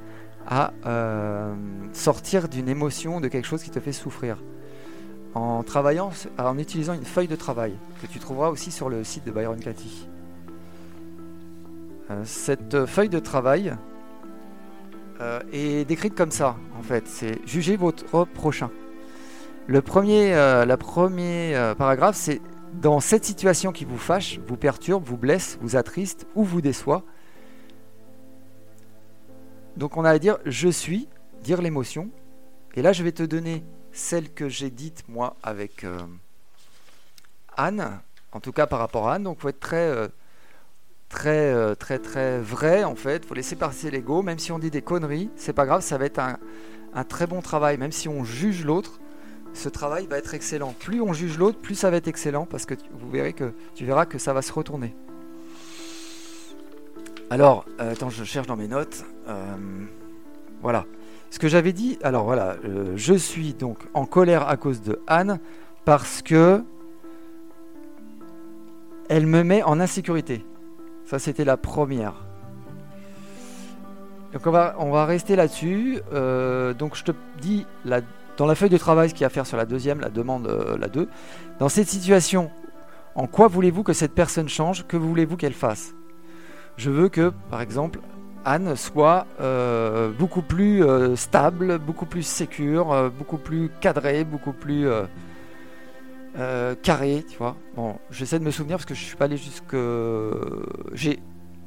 à 0.46 0.72
euh, 0.86 1.54
sortir 1.92 2.48
d'une 2.48 2.68
émotion, 2.68 3.20
de 3.20 3.28
quelque 3.28 3.46
chose 3.46 3.62
qui 3.62 3.70
te 3.70 3.80
fait 3.80 3.92
souffrir. 3.92 4.42
En 5.34 5.62
travaillant, 5.62 6.10
en 6.38 6.58
utilisant 6.58 6.94
une 6.94 7.04
feuille 7.04 7.28
de 7.28 7.36
travail 7.36 7.74
que 8.00 8.06
tu 8.06 8.18
trouveras 8.18 8.48
aussi 8.48 8.70
sur 8.70 8.88
le 8.88 9.04
site 9.04 9.26
de 9.26 9.30
Byron 9.30 9.60
Cathy. 9.60 10.08
Euh, 12.10 12.22
cette 12.24 12.86
feuille 12.86 13.08
de 13.08 13.18
travail 13.18 13.74
euh, 15.20 15.40
est 15.52 15.84
décrite 15.84 16.14
comme 16.14 16.30
ça, 16.30 16.56
en 16.78 16.82
fait. 16.82 17.08
C'est 17.08 17.46
juger 17.46 17.76
votre 17.76 18.24
prochain. 18.24 18.70
Le 19.66 19.82
premier, 19.82 20.34
euh, 20.34 20.64
la 20.64 20.76
premier 20.76 21.72
paragraphe, 21.76 22.16
c'est 22.16 22.40
dans 22.74 23.00
cette 23.00 23.24
situation 23.24 23.72
qui 23.72 23.84
vous 23.84 23.98
fâche, 23.98 24.38
vous 24.46 24.56
perturbe, 24.56 25.04
vous 25.04 25.16
blesse, 25.16 25.58
vous 25.60 25.76
attriste 25.76 26.26
ou 26.34 26.44
vous 26.44 26.60
déçoit. 26.60 27.02
Donc 29.76 29.96
on 29.96 30.04
a 30.04 30.10
à 30.10 30.18
dire 30.18 30.38
je 30.44 30.68
suis, 30.68 31.08
dire 31.42 31.60
l'émotion. 31.60 32.10
Et 32.74 32.82
là 32.82 32.92
je 32.92 33.02
vais 33.02 33.12
te 33.12 33.22
donner 33.22 33.64
celle 33.92 34.30
que 34.30 34.48
j'ai 34.48 34.70
dite 34.70 35.04
moi 35.08 35.36
avec 35.42 35.86
Anne, 37.56 38.00
en 38.32 38.40
tout 38.40 38.52
cas 38.52 38.66
par 38.66 38.78
rapport 38.78 39.08
à 39.08 39.14
Anne. 39.14 39.24
Donc 39.24 39.40
faut 39.40 39.48
être 39.48 39.60
très, 39.60 40.08
très, 41.08 41.52
euh, 41.52 41.74
très, 41.74 41.98
très 41.98 42.38
vrai 42.38 42.84
en 42.84 42.94
fait. 42.94 43.24
Faut 43.24 43.34
laisser 43.34 43.56
passer 43.56 43.90
l'ego, 43.90 44.22
même 44.22 44.38
si 44.38 44.52
on 44.52 44.58
dit 44.58 44.70
des 44.70 44.82
conneries, 44.82 45.30
c'est 45.36 45.52
pas 45.52 45.66
grave, 45.66 45.82
ça 45.82 45.98
va 45.98 46.04
être 46.06 46.18
un, 46.18 46.38
un 46.94 47.04
très 47.04 47.26
bon 47.26 47.40
travail, 47.40 47.78
même 47.78 47.92
si 47.92 48.08
on 48.08 48.24
juge 48.24 48.64
l'autre 48.64 49.00
ce 49.56 49.68
travail 49.68 50.06
va 50.06 50.18
être 50.18 50.34
excellent. 50.34 50.74
Plus 50.78 51.00
on 51.00 51.12
juge 51.12 51.38
l'autre, 51.38 51.58
plus 51.58 51.74
ça 51.74 51.90
va 51.90 51.96
être 51.96 52.08
excellent 52.08 52.46
parce 52.46 52.66
que 52.66 52.74
vous 52.92 53.10
verrez 53.10 53.32
que 53.32 53.52
tu 53.74 53.84
verras 53.84 54.06
que 54.06 54.18
ça 54.18 54.32
va 54.32 54.42
se 54.42 54.52
retourner. 54.52 54.94
Alors, 57.30 57.64
euh, 57.80 57.92
attends, 57.92 58.10
je 58.10 58.22
cherche 58.22 58.46
dans 58.46 58.56
mes 58.56 58.68
notes. 58.68 59.04
Euh, 59.28 59.56
voilà. 60.62 60.84
Ce 61.30 61.38
que 61.38 61.48
j'avais 61.48 61.72
dit, 61.72 61.98
alors 62.02 62.24
voilà, 62.24 62.56
je 62.94 63.14
suis 63.14 63.52
donc 63.52 63.78
en 63.94 64.06
colère 64.06 64.48
à 64.48 64.56
cause 64.56 64.80
de 64.80 65.00
Anne 65.08 65.40
parce 65.84 66.22
que 66.22 66.62
elle 69.08 69.26
me 69.26 69.42
met 69.42 69.62
en 69.64 69.80
insécurité. 69.80 70.44
Ça, 71.06 71.18
c'était 71.18 71.44
la 71.44 71.56
première. 71.56 72.14
Donc 74.32 74.46
on 74.46 74.90
va, 74.90 75.06
rester 75.06 75.34
là-dessus. 75.34 76.00
donc 76.10 76.94
je 76.94 77.04
te 77.04 77.12
dis 77.40 77.64
dans 78.36 78.46
la 78.46 78.54
feuille 78.54 78.70
de 78.70 78.78
travail, 78.78 79.08
ce 79.08 79.14
qu'il 79.14 79.22
y 79.22 79.24
a 79.24 79.28
à 79.28 79.30
faire 79.30 79.46
sur 79.46 79.56
la 79.56 79.64
deuxième, 79.64 80.00
la 80.00 80.10
demande, 80.10 80.46
euh, 80.46 80.76
la 80.78 80.88
2, 80.88 81.08
dans 81.58 81.68
cette 81.68 81.88
situation, 81.88 82.50
en 83.14 83.26
quoi 83.26 83.48
voulez-vous 83.48 83.82
que 83.82 83.92
cette 83.92 84.14
personne 84.14 84.48
change? 84.48 84.86
Que 84.86 84.96
voulez-vous 84.96 85.36
qu'elle 85.36 85.54
fasse? 85.54 85.94
Je 86.76 86.90
veux 86.90 87.08
que, 87.08 87.32
par 87.50 87.60
exemple, 87.60 88.00
Anne 88.44 88.76
soit 88.76 89.26
euh, 89.40 90.10
beaucoup 90.10 90.42
plus 90.42 90.84
euh, 90.84 91.16
stable, 91.16 91.78
beaucoup 91.78 92.06
plus 92.06 92.22
sécure, 92.22 93.10
beaucoup 93.18 93.38
plus 93.38 93.70
cadrée, 93.80 94.24
beaucoup 94.24 94.52
plus 94.52 94.86
carrée, 96.82 97.24
tu 97.28 97.38
vois. 97.38 97.56
Bon, 97.74 97.96
j'essaie 98.10 98.38
de 98.38 98.44
me 98.44 98.50
souvenir 98.50 98.76
parce 98.76 98.86
que 98.86 98.94
je 98.94 99.02
suis 99.02 99.16
pas 99.16 99.24
allé 99.24 99.36
jusque... 99.36 99.76
J'ai 100.92 101.18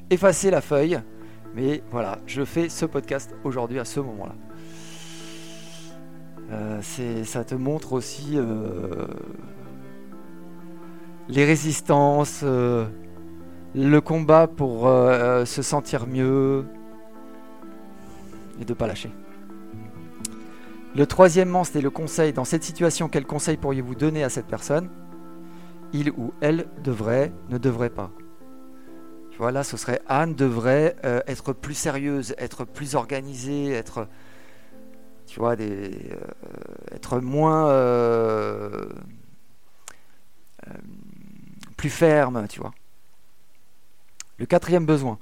effacé 0.10 0.52
la 0.52 0.62
feuille, 0.62 1.00
mais 1.56 1.82
voilà, 1.92 2.20
je 2.26 2.44
fais 2.46 2.70
ce 2.70 2.86
podcast 2.86 3.36
aujourd'hui 3.44 3.80
à 3.80 3.86
ce 3.86 4.00
moment-là. 4.00 4.36
Euh, 6.52 6.82
ça 7.26 7.44
te 7.44 7.54
montre 7.54 7.94
aussi 7.94 8.32
euh, 8.36 9.06
les 11.28 11.46
résistances, 11.46 12.42
euh, 12.44 12.86
le 13.76 14.00
combat 14.02 14.48
pour 14.48 14.88
se 15.46 15.62
sentir 15.62 16.08
mieux 16.08 16.66
et 18.60 18.66
de 18.66 18.74
pas 18.74 18.88
lâcher. 18.88 19.12
Le 20.96 21.06
troisièmement, 21.06 21.64
c'était 21.64 21.82
le 21.82 21.90
conseil. 21.90 22.34
Dans 22.34 22.46
cette 22.46 22.64
situation, 22.64 23.10
quel 23.10 23.26
conseil 23.26 23.58
pourriez-vous 23.58 23.96
donner 23.96 24.24
à 24.24 24.30
cette 24.30 24.48
personne? 24.48 24.90
Il 25.94 26.12
ou 26.12 26.34
elle 26.42 26.68
devrait, 26.84 27.32
ne 27.50 27.58
devrait 27.58 27.90
pas. 27.90 28.12
Voilà, 29.38 29.64
ce 29.64 29.78
serait 29.78 30.02
Anne 30.08 30.36
devrait 30.36 30.98
être 31.04 31.54
plus 31.54 31.74
sérieuse, 31.74 32.36
être 32.38 32.66
plus 32.66 32.96
organisée, 32.96 33.72
être 33.72 34.08
tu 35.30 35.40
vois, 35.40 35.56
des, 35.56 35.92
euh, 36.12 36.18
être 36.92 37.20
moins 37.20 37.70
euh, 37.70 38.90
euh, 40.68 40.74
plus 41.78 41.92
ferme, 41.92 42.48
tu 42.48 42.60
vois. 42.60 42.72
Le 44.40 44.48
quatrième 44.48 44.88
besoin. 44.88 45.20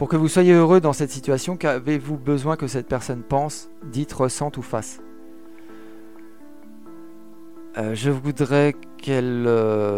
Pour 0.00 0.08
que 0.08 0.16
vous 0.16 0.28
soyez 0.28 0.54
heureux 0.54 0.80
dans 0.80 0.94
cette 0.94 1.10
situation, 1.10 1.58
qu'avez-vous 1.58 2.16
besoin 2.16 2.56
que 2.56 2.66
cette 2.66 2.86
personne 2.86 3.22
pense, 3.22 3.68
dite, 3.84 4.10
ressente 4.14 4.56
ou 4.56 4.62
fasse? 4.62 5.02
Je 7.76 8.10
voudrais 8.10 8.74
qu'elle 8.96 9.46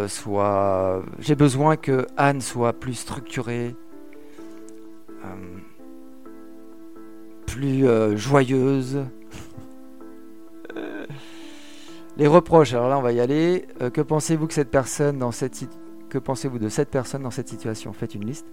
soit... 0.08 1.04
J'ai 1.20 1.36
besoin 1.36 1.76
que 1.76 2.08
Anne 2.16 2.40
soit 2.40 2.72
plus 2.72 2.94
structurée, 2.94 3.76
plus 7.46 7.86
joyeuse, 8.16 9.04
les 12.16 12.26
reproches, 12.26 12.72
alors 12.72 12.88
là 12.88 12.98
on 12.98 13.02
va 13.02 13.12
y 13.12 13.20
aller. 13.20 13.68
Euh, 13.80 13.90
que 13.90 14.00
pensez-vous 14.00 14.48
de 14.48 14.52
cette 14.52 14.72
personne 14.72 15.18
dans 15.18 15.30
cette 15.30 15.54
situation? 17.48 17.92
Faites 17.92 18.16
une 18.16 18.26
liste. 18.26 18.48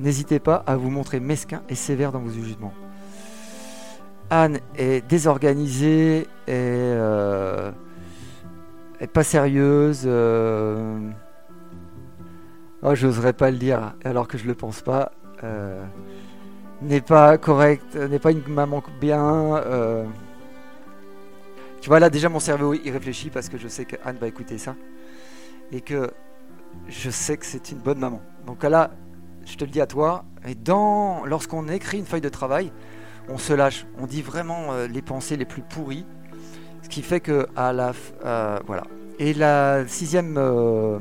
N'hésitez 0.00 0.38
pas 0.38 0.62
à 0.66 0.76
vous 0.76 0.90
montrer 0.90 1.20
mesquin 1.20 1.62
et 1.68 1.74
sévère 1.74 2.12
dans 2.12 2.20
vos 2.20 2.30
jugements. 2.30 2.72
Anne 4.30 4.60
est 4.76 5.06
désorganisée, 5.08 6.20
et 6.20 6.26
euh, 6.48 7.72
est 9.00 9.06
pas 9.06 9.24
sérieuse. 9.24 10.02
Euh, 10.06 11.10
oh, 12.82 12.94
j'oserais 12.94 13.32
pas 13.32 13.50
le 13.50 13.56
dire 13.56 13.94
alors 14.04 14.28
que 14.28 14.38
je 14.38 14.46
le 14.46 14.54
pense 14.54 14.82
pas. 14.82 15.12
n'est 16.82 17.00
pas 17.00 17.38
correcte, 17.38 17.96
n'est 17.96 18.18
pas 18.18 18.30
une 18.30 18.42
maman 18.48 18.82
bien. 19.00 19.62
Tu 21.80 21.88
vois, 21.88 22.00
là, 22.00 22.10
déjà, 22.10 22.28
mon 22.28 22.40
cerveau, 22.40 22.74
il 22.74 22.90
réfléchit 22.90 23.30
parce 23.30 23.48
que 23.48 23.56
je 23.56 23.68
sais 23.68 23.84
que 23.84 23.96
Anne 24.04 24.16
va 24.20 24.26
écouter 24.26 24.58
ça. 24.58 24.74
Et 25.72 25.80
que 25.80 26.10
je 26.88 27.10
sais 27.10 27.36
que 27.36 27.46
c'est 27.46 27.70
une 27.70 27.78
bonne 27.78 27.98
maman. 27.98 28.20
Donc 28.46 28.62
là, 28.62 28.90
je 29.48 29.56
te 29.56 29.64
le 29.64 29.70
dis 29.70 29.80
à 29.80 29.86
toi. 29.86 30.24
Et 30.46 30.54
dans, 30.54 31.24
lorsqu'on 31.24 31.68
écrit 31.68 31.98
une 31.98 32.06
feuille 32.06 32.20
de 32.20 32.28
travail, 32.28 32.70
on 33.28 33.38
se 33.38 33.52
lâche. 33.52 33.86
On 33.98 34.06
dit 34.06 34.22
vraiment 34.22 34.72
euh, 34.72 34.86
les 34.86 35.02
pensées 35.02 35.36
les 35.36 35.44
plus 35.44 35.62
pourries. 35.62 36.06
Ce 36.82 36.88
qui 36.88 37.02
fait 37.02 37.20
que, 37.20 37.48
à 37.56 37.72
la. 37.72 37.92
Euh, 38.24 38.58
voilà. 38.66 38.84
Et 39.18 39.34
la 39.34 39.86
sixième 39.88 40.36
euh, 40.38 40.98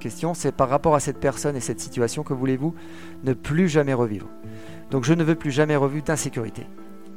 question, 0.00 0.32
c'est 0.32 0.52
par 0.52 0.70
rapport 0.70 0.94
à 0.94 1.00
cette 1.00 1.18
personne 1.18 1.54
et 1.54 1.60
cette 1.60 1.80
situation, 1.80 2.22
que 2.22 2.32
voulez-vous 2.32 2.74
ne 3.24 3.34
plus 3.34 3.68
jamais 3.68 3.92
revivre 3.92 4.26
Donc, 4.90 5.04
je 5.04 5.12
ne 5.12 5.22
veux 5.22 5.34
plus 5.34 5.50
jamais 5.50 5.76
revivre 5.76 6.04
d'insécurité. 6.04 6.66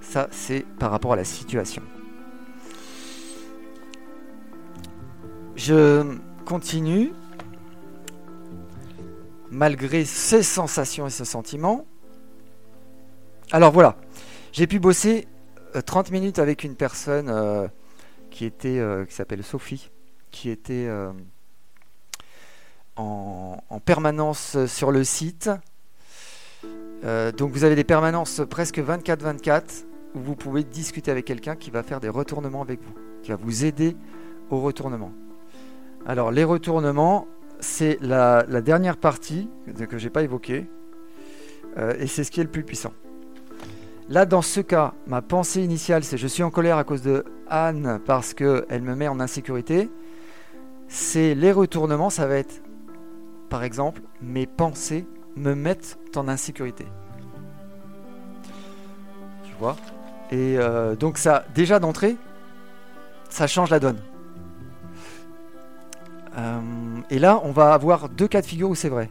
Ça, 0.02 0.28
c'est 0.32 0.66
par 0.78 0.92
rapport 0.92 1.14
à 1.14 1.16
la 1.16 1.24
situation. 1.24 1.84
Je 5.56 6.18
continue, 6.44 7.14
malgré 9.52 10.06
ces 10.06 10.44
sensations 10.44 11.06
et 11.06 11.10
ces 11.10 11.26
sentiments. 11.26 11.86
Alors 13.52 13.72
voilà, 13.72 13.98
j'ai 14.54 14.66
pu 14.66 14.80
bosser 14.80 15.28
30 15.86 16.08
euh, 16.08 16.12
minutes 16.12 16.40
avec 16.40 16.64
une 16.64 16.76
personne 16.76 17.30
euh, 17.30 17.68
qui 18.30 18.46
était, 18.46 18.80
euh, 18.80 19.06
qui 19.06 19.14
s'appelle 19.14 19.44
Sophie, 19.44 19.92
qui 20.32 20.50
était 20.50 20.90
en, 22.96 23.58
permanence 23.84 24.66
sur 24.68 24.92
le 24.92 25.04
site. 25.04 25.50
donc 27.04 27.52
vous 27.52 27.64
avez 27.64 27.76
des 27.76 27.84
permanences 27.84 28.42
presque 28.50 28.78
24-24 28.78 29.86
où 30.14 30.20
vous 30.20 30.36
pouvez 30.36 30.64
discuter 30.64 31.12
avec 31.12 31.26
quelqu'un 31.26 31.56
qui 31.56 31.72
va 31.72 31.84
faire 31.84 32.00
des 32.00 32.10
retournements 32.10 32.62
avec 32.62 32.80
vous, 32.82 32.94
qui 33.24 33.32
va 33.32 33.38
vous 33.38 33.66
aider 33.66 33.98
au 34.50 34.62
retournement. 34.62 35.12
Alors, 36.06 36.32
les 36.32 36.44
retournements, 36.44 37.28
c'est 37.62 37.98
la, 38.02 38.44
dernière 38.62 38.98
partie 38.98 39.50
que 39.90 39.98
je 39.98 40.04
n'ai 40.04 40.10
pas 40.10 40.24
évoquée. 40.24 40.68
Euh, 41.78 41.94
et 42.00 42.08
c'est 42.08 42.26
ce 42.26 42.32
qui 42.32 42.42
est 42.42 42.44
le 42.44 42.50
plus 42.50 42.64
puissant. 42.64 42.92
Là, 44.10 44.26
dans 44.26 44.42
ce 44.42 44.60
cas, 44.60 44.94
ma 45.08 45.22
pensée 45.22 45.62
initiale, 45.62 46.04
c'est 46.04 46.18
je 46.18 46.28
suis 46.28 46.44
en 46.44 46.50
colère 46.50 46.78
à 46.78 46.84
cause 46.84 47.02
de 47.02 47.24
Anne 47.48 48.02
parce 48.06 48.34
qu'elle 48.34 48.82
me 48.82 48.96
met 48.96 49.08
en 49.08 49.22
insécurité. 49.22 49.90
C'est 50.90 51.34
les 51.34 51.54
retournements, 51.54 52.10
ça 52.10 52.28
va 52.28 52.36
être, 52.36 52.62
par 53.50 53.64
exemple, 53.64 54.02
mes 54.22 54.48
pensées 54.48 55.06
me 55.38 55.56
mettent 55.56 55.98
en 56.18 56.28
insécurité. 56.28 56.86
Tu 59.46 59.54
vois? 59.60 59.78
Et 60.32 60.58
euh, 60.58 60.96
donc 60.96 61.18
ça, 61.18 61.46
déjà 61.56 61.80
d'entrée, 61.80 62.18
ça 63.30 63.48
change 63.48 63.70
la 63.70 63.80
donne. 63.80 64.00
Euh, 66.38 66.62
et 67.10 67.20
là, 67.20 67.42
on 67.44 67.52
va 67.52 67.74
avoir 67.74 68.10
deux 68.10 68.28
cas 68.28 68.42
de 68.42 68.46
figure 68.46 68.70
où 68.70 68.76
c'est 68.76 68.90
vrai. 68.90 69.10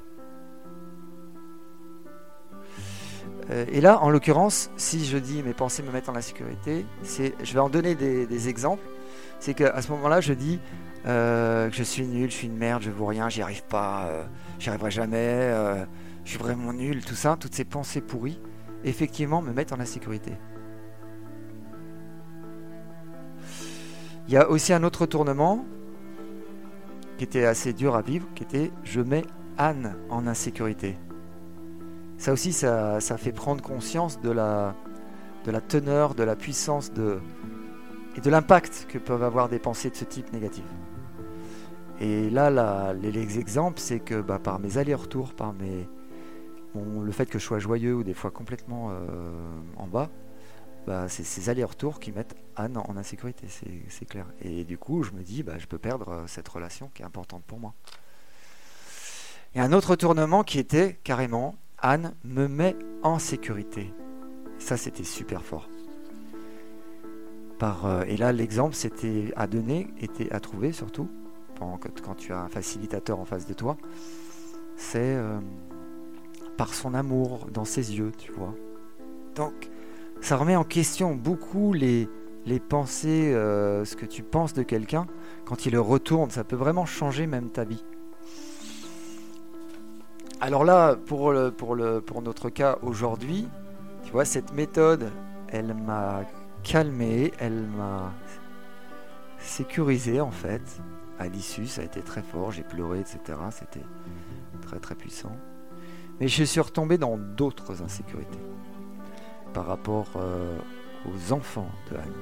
Euh, 3.51 3.67
et 3.71 3.81
là, 3.81 4.01
en 4.01 4.11
l'occurrence, 4.11 4.71
si 4.77 5.05
je 5.05 5.19
dis 5.19 5.43
mes 5.43 5.55
pensées 5.55 5.83
me 5.83 5.91
mettent 5.91 6.09
en 6.09 6.17
insécurité, 6.17 6.87
c'est, 7.03 7.35
je 7.43 7.53
vais 7.53 7.61
en 7.61 7.69
donner 7.69 7.95
des, 7.95 8.49
exemples. 8.49 8.83
C'est 9.39 9.55
qu'à 9.55 9.81
ce 9.83 9.91
moment-là, 9.93 10.21
je 10.21 10.33
dis 10.33 10.61
euh, 11.07 11.69
que 11.69 11.77
je 11.77 11.83
suis 11.83 12.07
nul, 12.07 12.31
je 12.31 12.37
suis 12.37 12.47
une 12.47 12.57
merde, 12.57 12.83
je 12.83 12.91
vaux 12.91 13.07
rien, 13.07 13.29
j'y 13.29 13.43
arrive 13.43 13.65
pas, 13.65 14.09
j'y 14.59 14.69
arriverai 14.69 14.91
jamais, 14.91 15.53
je 16.25 16.31
suis 16.31 16.39
vraiment 16.39 16.73
nul, 16.73 17.05
tout 17.05 17.15
ça, 17.15 17.37
toutes 17.41 17.55
ces 17.55 17.65
pensées 17.65 18.03
pourries, 18.03 18.39
effectivement, 18.85 19.41
me 19.43 19.53
mettent 19.53 19.73
en 19.73 19.81
insécurité. 19.81 20.33
Il 24.29 24.35
y 24.35 24.37
a 24.37 24.49
aussi 24.49 24.73
un 24.73 24.85
autre 24.85 25.07
tournement 25.07 25.65
qui 27.21 27.25
était 27.25 27.45
assez 27.45 27.75
dur 27.75 27.97
à 27.97 28.01
vivre, 28.01 28.27
qui 28.35 28.45
était 28.45 28.71
je 28.83 29.03
mets 29.03 29.27
Anne 29.59 29.95
en 30.09 30.27
insécurité. 30.27 30.97
Ça 32.17 32.33
aussi, 32.33 32.51
ça, 32.55 32.99
fait 33.19 33.33
prendre 33.33 33.63
conscience 33.63 34.23
de 34.23 34.31
la, 34.31 34.75
teneur, 35.69 36.15
de 36.15 36.23
la 36.23 36.35
puissance 36.35 36.95
de, 36.95 37.19
et 38.17 38.23
de 38.23 38.31
l'impact 38.31 38.87
que 38.89 38.97
peuvent 38.97 39.23
avoir 39.23 39.51
des 39.51 39.59
pensées 39.59 39.91
de 39.91 39.97
ce 39.97 40.07
type 40.07 40.33
négatives. 40.33 40.65
Et 42.01 42.31
là, 42.31 42.95
les, 42.95 43.39
exemples, 43.39 43.81
c'est 43.81 44.01
que 44.01 44.23
bah, 44.23 44.39
par 44.39 44.59
mes 44.59 44.79
allers-retours, 44.79 45.35
par 45.35 45.53
mes, 45.53 45.87
le 46.75 47.13
fait 47.13 47.27
que 47.27 47.39
je 47.39 47.45
sois 47.45 47.59
joyeux 47.59 47.97
ou 47.97 48.03
des 48.03 48.15
fois 48.15 48.31
complètement 48.31 48.93
euh, 48.93 48.97
en 49.77 49.87
bas, 49.87 50.09
bah, 50.91 51.09
c'est 51.09 51.23
ces 51.23 51.49
allers-retours 51.49 52.01
qui 52.01 52.11
mettent 52.11 52.35
Anne 52.57 52.77
en 52.77 52.97
insécurité, 52.97 53.47
c'est 53.89 54.07
clair. 54.07 54.27
Et 54.43 54.65
du 54.65 54.77
coup, 54.77 55.05
je 55.05 55.13
me 55.13 55.23
dis, 55.23 55.45
bah, 55.45 55.57
je 55.57 55.67
peux 55.67 55.79
perdre 55.79 56.09
euh, 56.09 56.27
cette 56.27 56.49
relation 56.49 56.91
qui 56.93 57.03
est 57.03 57.05
importante 57.05 57.45
pour 57.45 57.61
moi. 57.61 57.75
Et 59.55 59.61
un 59.61 59.73
autre 59.73 59.95
tournement 59.95 60.43
qui 60.43 60.59
était 60.59 60.99
carrément, 61.05 61.55
Anne 61.79 62.13
me 62.25 62.49
met 62.49 62.75
en 63.05 63.21
sécurité. 63.21 63.95
ça, 64.59 64.77
c'était 64.77 65.05
super 65.05 65.45
fort. 65.45 65.69
Euh, 67.63 68.03
et 68.09 68.17
là, 68.17 68.33
l'exemple, 68.33 68.75
c'était 68.75 69.33
à 69.37 69.47
donner, 69.47 69.95
était 70.01 70.33
à 70.33 70.41
trouver 70.41 70.73
surtout, 70.73 71.09
quand, 71.57 72.17
tu 72.17 72.33
as 72.33 72.41
un 72.41 72.49
facilitateur 72.49 73.21
en 73.21 73.25
face 73.25 73.47
de 73.47 73.55
toi, 73.55 73.77
c'est 74.77 75.15
euh, 75.15 75.39
par 76.57 76.75
son 76.75 76.95
amour 76.95 77.47
dans 77.53 77.65
ses 77.65 77.97
yeux, 77.97 78.11
tu 78.19 78.33
vois. 78.33 78.57
Donc, 79.37 79.70
ça 80.21 80.37
remet 80.37 80.57
en 80.57 80.65
question 80.65 81.15
beaucoup 81.15 81.73
les, 81.73 82.09
pensées, 82.69 83.33
euh, 83.35 83.85
ce 83.85 83.97
que 83.97 84.07
tu 84.07 84.23
penses 84.23 84.53
de 84.53 84.63
quelqu'un. 84.63 85.07
Quand 85.45 85.67
il 85.67 85.73
le 85.73 85.81
retourne, 85.81 86.31
ça 86.31 86.45
peut 86.45 86.57
vraiment 86.57 86.87
changer 86.87 87.27
même 87.27 87.51
ta 87.51 87.65
vie. 87.65 87.85
Alors 90.41 90.65
là, 90.65 90.97
pour, 90.97 91.35
pour 91.57 92.23
notre 92.23 92.49
cas 92.51 92.79
aujourd'hui, 92.83 93.49
tu 94.05 94.13
vois, 94.13 94.25
cette 94.25 94.53
méthode, 94.55 95.11
elle 95.49 95.75
m'a 95.75 96.23
calmé, 96.63 97.33
elle 97.39 97.67
m'a 97.77 98.13
sécurisé 99.39 100.21
en 100.21 100.31
fait. 100.31 100.63
À 101.19 101.29
l'issue, 101.29 101.67
ça 101.67 101.83
a 101.83 101.85
été 101.85 102.01
très 102.01 102.23
fort, 102.23 102.51
j'ai 102.51 102.63
pleuré, 102.63 103.01
etc. 103.01 103.39
C'était 103.51 103.85
très 104.63 104.79
très 104.79 104.95
puissant. 104.95 105.37
Mais 106.19 106.29
je 106.29 106.45
suis 106.45 106.61
retombé 106.61 106.97
dans 106.97 107.19
d'autres 107.19 107.83
insécurités 107.83 108.39
par 109.53 109.67
rapport 109.67 110.07
euh, 110.17 110.57
aux 111.07 111.33
enfants 111.33 111.71
de 111.91 111.97
Anne, 111.97 112.13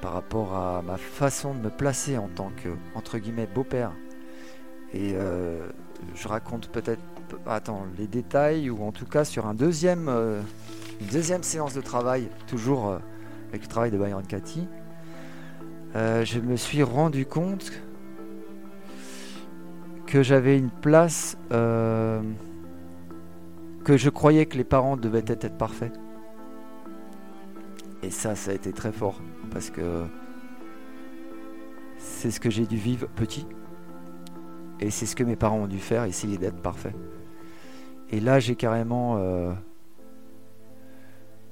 par 0.00 0.12
rapport 0.12 0.54
à 0.54 0.82
ma 0.82 0.96
façon 0.96 1.54
de 1.54 1.60
me 1.60 1.70
placer 1.70 2.18
en 2.18 2.28
tant 2.28 2.50
que, 2.56 2.68
entre 2.94 3.18
beau-père. 3.46 3.92
Et 4.92 5.12
euh, 5.14 5.66
je 6.14 6.28
raconte 6.28 6.68
peut-être, 6.68 7.02
attends, 7.46 7.86
les 7.98 8.06
détails, 8.06 8.70
ou 8.70 8.82
en 8.84 8.92
tout 8.92 9.06
cas 9.06 9.24
sur 9.24 9.46
euh, 10.08 10.40
une 11.00 11.06
deuxième 11.06 11.42
séance 11.42 11.74
de 11.74 11.80
travail, 11.80 12.28
toujours 12.46 12.98
avec 13.48 13.62
le 13.62 13.68
travail 13.68 13.90
de 13.90 13.98
Byron 13.98 14.26
Cathy, 14.26 14.66
je 15.94 16.40
me 16.40 16.56
suis 16.56 16.82
rendu 16.82 17.24
compte 17.24 17.70
que 20.06 20.22
j'avais 20.22 20.58
une 20.58 20.70
place 20.70 21.36
que 23.84 23.96
je 23.96 24.10
croyais 24.10 24.46
que 24.46 24.56
les 24.56 24.64
parents 24.64 24.96
devaient 24.96 25.24
être 25.26 25.56
parfaits. 25.56 25.92
Et 28.04 28.10
ça, 28.10 28.34
ça 28.34 28.50
a 28.50 28.54
été 28.54 28.70
très 28.74 28.92
fort 28.92 29.18
parce 29.50 29.70
que 29.70 30.04
c'est 31.96 32.30
ce 32.30 32.38
que 32.38 32.50
j'ai 32.50 32.66
dû 32.66 32.76
vivre 32.76 33.08
petit. 33.08 33.46
Et 34.78 34.90
c'est 34.90 35.06
ce 35.06 35.16
que 35.16 35.24
mes 35.24 35.36
parents 35.36 35.60
ont 35.60 35.66
dû 35.66 35.78
faire, 35.78 36.04
essayer 36.04 36.36
d'être 36.36 36.60
parfait. 36.60 36.94
Et 38.10 38.20
là, 38.20 38.40
j'ai 38.40 38.56
carrément 38.56 39.16
euh, 39.16 39.54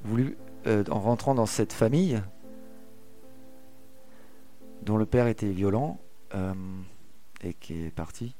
voulu, 0.05 0.37
euh, 0.67 0.85
en 0.91 1.01
rentrant 1.01 1.35
dans 1.35 1.47
cette 1.47 1.73
famille, 1.73 2.23
dont 4.83 4.99
le 4.99 5.07
père 5.07 5.29
était 5.29 5.49
violent 5.49 6.01
euh, 6.35 6.53
et 7.43 7.55
qui 7.55 7.87
est 7.87 7.91
parti, 7.91 8.35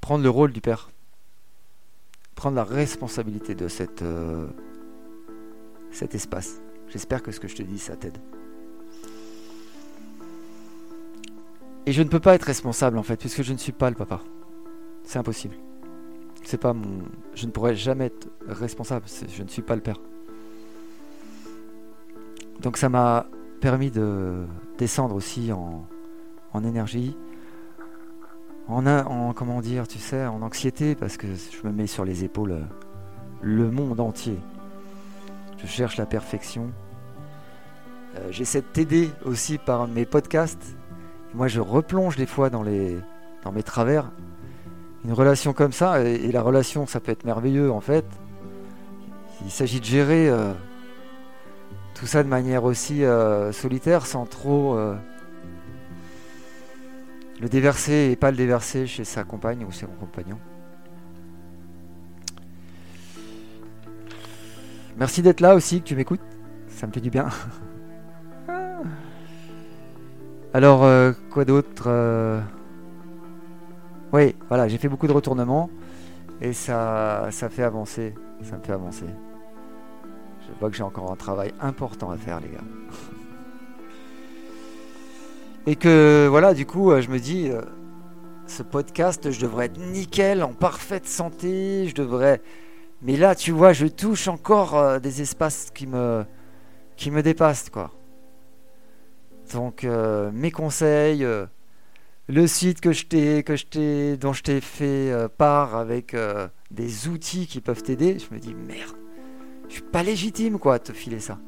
prendre 0.00 0.22
le 0.22 0.30
rôle 0.30 0.52
du 0.52 0.62
père, 0.62 0.88
prendre 2.36 2.56
la 2.56 2.64
responsabilité 2.64 3.54
de 3.54 3.68
cette 3.68 4.02
cet 5.96 6.14
espace. 6.14 6.60
J'espère 6.88 7.22
que 7.22 7.32
ce 7.32 7.40
que 7.40 7.48
je 7.48 7.56
te 7.56 7.62
dis, 7.62 7.78
ça 7.78 7.96
t'aide. 7.96 8.18
Et 11.86 11.92
je 11.92 12.02
ne 12.02 12.08
peux 12.08 12.20
pas 12.20 12.34
être 12.34 12.44
responsable 12.44 12.98
en 12.98 13.02
fait, 13.02 13.16
puisque 13.16 13.42
je 13.42 13.52
ne 13.52 13.58
suis 13.58 13.72
pas 13.72 13.88
le 13.90 13.96
papa. 13.96 14.20
C'est 15.04 15.18
impossible. 15.18 15.56
C'est 16.42 16.60
pas 16.60 16.72
mon. 16.72 17.02
Je 17.34 17.46
ne 17.46 17.50
pourrais 17.50 17.74
jamais 17.74 18.06
être 18.06 18.28
responsable. 18.46 19.06
Je 19.28 19.42
ne 19.42 19.48
suis 19.48 19.62
pas 19.62 19.74
le 19.74 19.80
père. 19.80 20.00
Donc 22.60 22.76
ça 22.76 22.88
m'a 22.88 23.26
permis 23.60 23.90
de 23.90 24.44
descendre 24.78 25.14
aussi 25.14 25.50
en, 25.52 25.86
énergie, 26.64 27.16
en, 28.68 28.86
en, 28.86 29.32
comment 29.34 29.60
dire, 29.60 29.86
tu 29.86 29.98
sais, 29.98 30.24
en 30.26 30.42
anxiété, 30.42 30.94
parce 30.94 31.16
que 31.16 31.26
je 31.26 31.66
me 31.66 31.72
mets 31.72 31.86
sur 31.86 32.04
les 32.04 32.24
épaules 32.24 32.66
le 33.42 33.70
monde 33.70 34.00
entier 34.00 34.38
je 35.66 35.72
cherche 35.72 35.96
la 35.96 36.06
perfection. 36.06 36.70
Euh, 38.16 38.28
j'essaie 38.30 38.60
de 38.60 38.66
t'aider 38.66 39.10
aussi 39.24 39.58
par 39.58 39.88
mes 39.88 40.06
podcasts. 40.06 40.76
moi, 41.34 41.48
je 41.48 41.60
replonge 41.60 42.16
des 42.16 42.26
fois 42.26 42.50
dans, 42.50 42.62
les, 42.62 42.96
dans 43.42 43.52
mes 43.52 43.62
travers. 43.62 44.10
Une 45.04 45.12
relation 45.12 45.52
comme 45.52 45.72
ça, 45.72 46.02
et, 46.02 46.30
la 46.32 46.42
relation, 46.42 46.86
ça 46.86 47.00
peut 47.00 47.12
être 47.12 47.24
merveilleux 47.24 47.70
en 47.70 47.80
fait. 47.80 48.04
Il 49.44 49.50
s'agit 49.50 49.80
de 49.80 49.84
gérer 49.84 50.28
euh, 50.28 50.52
tout 51.94 52.06
ça 52.06 52.22
de 52.22 52.28
manière 52.28 52.64
aussi 52.64 53.04
euh, 53.04 53.52
solitaire, 53.52 54.06
sans 54.06 54.24
trop 54.24 54.78
le 57.40 57.48
déverser 57.48 58.10
et 58.10 58.16
pas 58.16 58.30
le 58.30 58.36
déverser 58.36 58.86
chez 58.86 59.04
sa 59.04 59.24
compagne 59.24 59.64
ou 59.64 59.72
son 59.72 59.86
compagnon. 59.86 60.38
Merci 64.98 65.20
d'être 65.20 65.40
là 65.40 65.54
aussi, 65.54 65.82
que 65.82 65.86
tu 65.86 65.94
m'écoutes. 65.94 66.20
Ça 66.68 66.86
me 66.86 66.92
fait 66.92 67.00
du 67.00 67.10
bien. 67.10 67.28
Alors, 70.54 70.84
euh, 70.84 71.12
quoi 71.30 71.44
d'autre 71.44 71.84
euh 71.86 72.40
Oui, 74.12 74.34
voilà, 74.48 74.68
j'ai 74.68 74.78
fait 74.78 74.88
beaucoup 74.88 75.06
de 75.06 75.12
retournements 75.12 75.68
et 76.40 76.54
ça, 76.54 77.28
ça 77.30 77.50
fait 77.50 77.62
avancer. 77.62 78.14
Ça 78.42 78.56
me 78.56 78.62
fait 78.62 78.72
avancer. 78.72 79.04
Je 80.40 80.46
vois 80.60 80.70
que 80.70 80.76
j'ai 80.76 80.82
encore 80.82 81.12
un 81.12 81.16
travail 81.16 81.52
important 81.60 82.10
à 82.10 82.16
faire, 82.16 82.40
les 82.40 82.48
gars. 82.48 82.64
Et 85.68 85.74
que, 85.74 86.28
voilà, 86.30 86.54
du 86.54 86.64
coup, 86.64 86.92
euh, 86.92 87.00
je 87.00 87.10
me 87.10 87.18
dis, 87.18 87.50
ce 88.46 88.62
podcast, 88.62 89.32
je 89.32 89.40
devrais 89.40 89.66
être 89.66 89.78
nickel, 89.78 90.44
en 90.44 90.52
parfaite 90.52 91.06
santé, 91.06 91.88
je 91.88 91.94
devrais 91.94 92.40
mais 93.02 93.16
là, 93.16 93.34
tu 93.34 93.52
vois, 93.52 93.72
je 93.72 93.86
touche 93.86 94.28
encore 94.28 94.76
euh, 94.76 94.98
des 94.98 95.20
espaces 95.20 95.70
qui 95.74 95.86
me, 95.86 96.24
qui 96.96 97.10
me 97.10 97.22
dépassent, 97.22 97.70
quoi. 97.70 97.92
Donc, 99.52 99.84
euh, 99.84 100.30
mes 100.32 100.50
conseils, 100.50 101.24
euh, 101.24 101.46
le 102.28 102.46
site 102.46 102.80
que 102.80 102.92
je 102.92 103.06
t'ai, 103.06 103.42
que 103.42 103.54
je 103.54 104.16
dont 104.16 104.32
je 104.32 104.42
t'ai 104.42 104.60
fait 104.60 105.12
part 105.38 105.76
avec 105.76 106.16
des 106.72 107.06
outils 107.06 107.46
qui 107.46 107.60
peuvent 107.60 107.82
t'aider, 107.82 108.18
je 108.18 108.34
me 108.34 108.40
dis 108.40 108.54
merde, 108.54 108.96
je 109.68 109.74
suis 109.74 109.82
pas 109.82 110.02
légitime, 110.02 110.58
quoi, 110.58 110.74
à 110.74 110.78
te 110.80 110.92
filer 110.92 111.20
ça. 111.20 111.38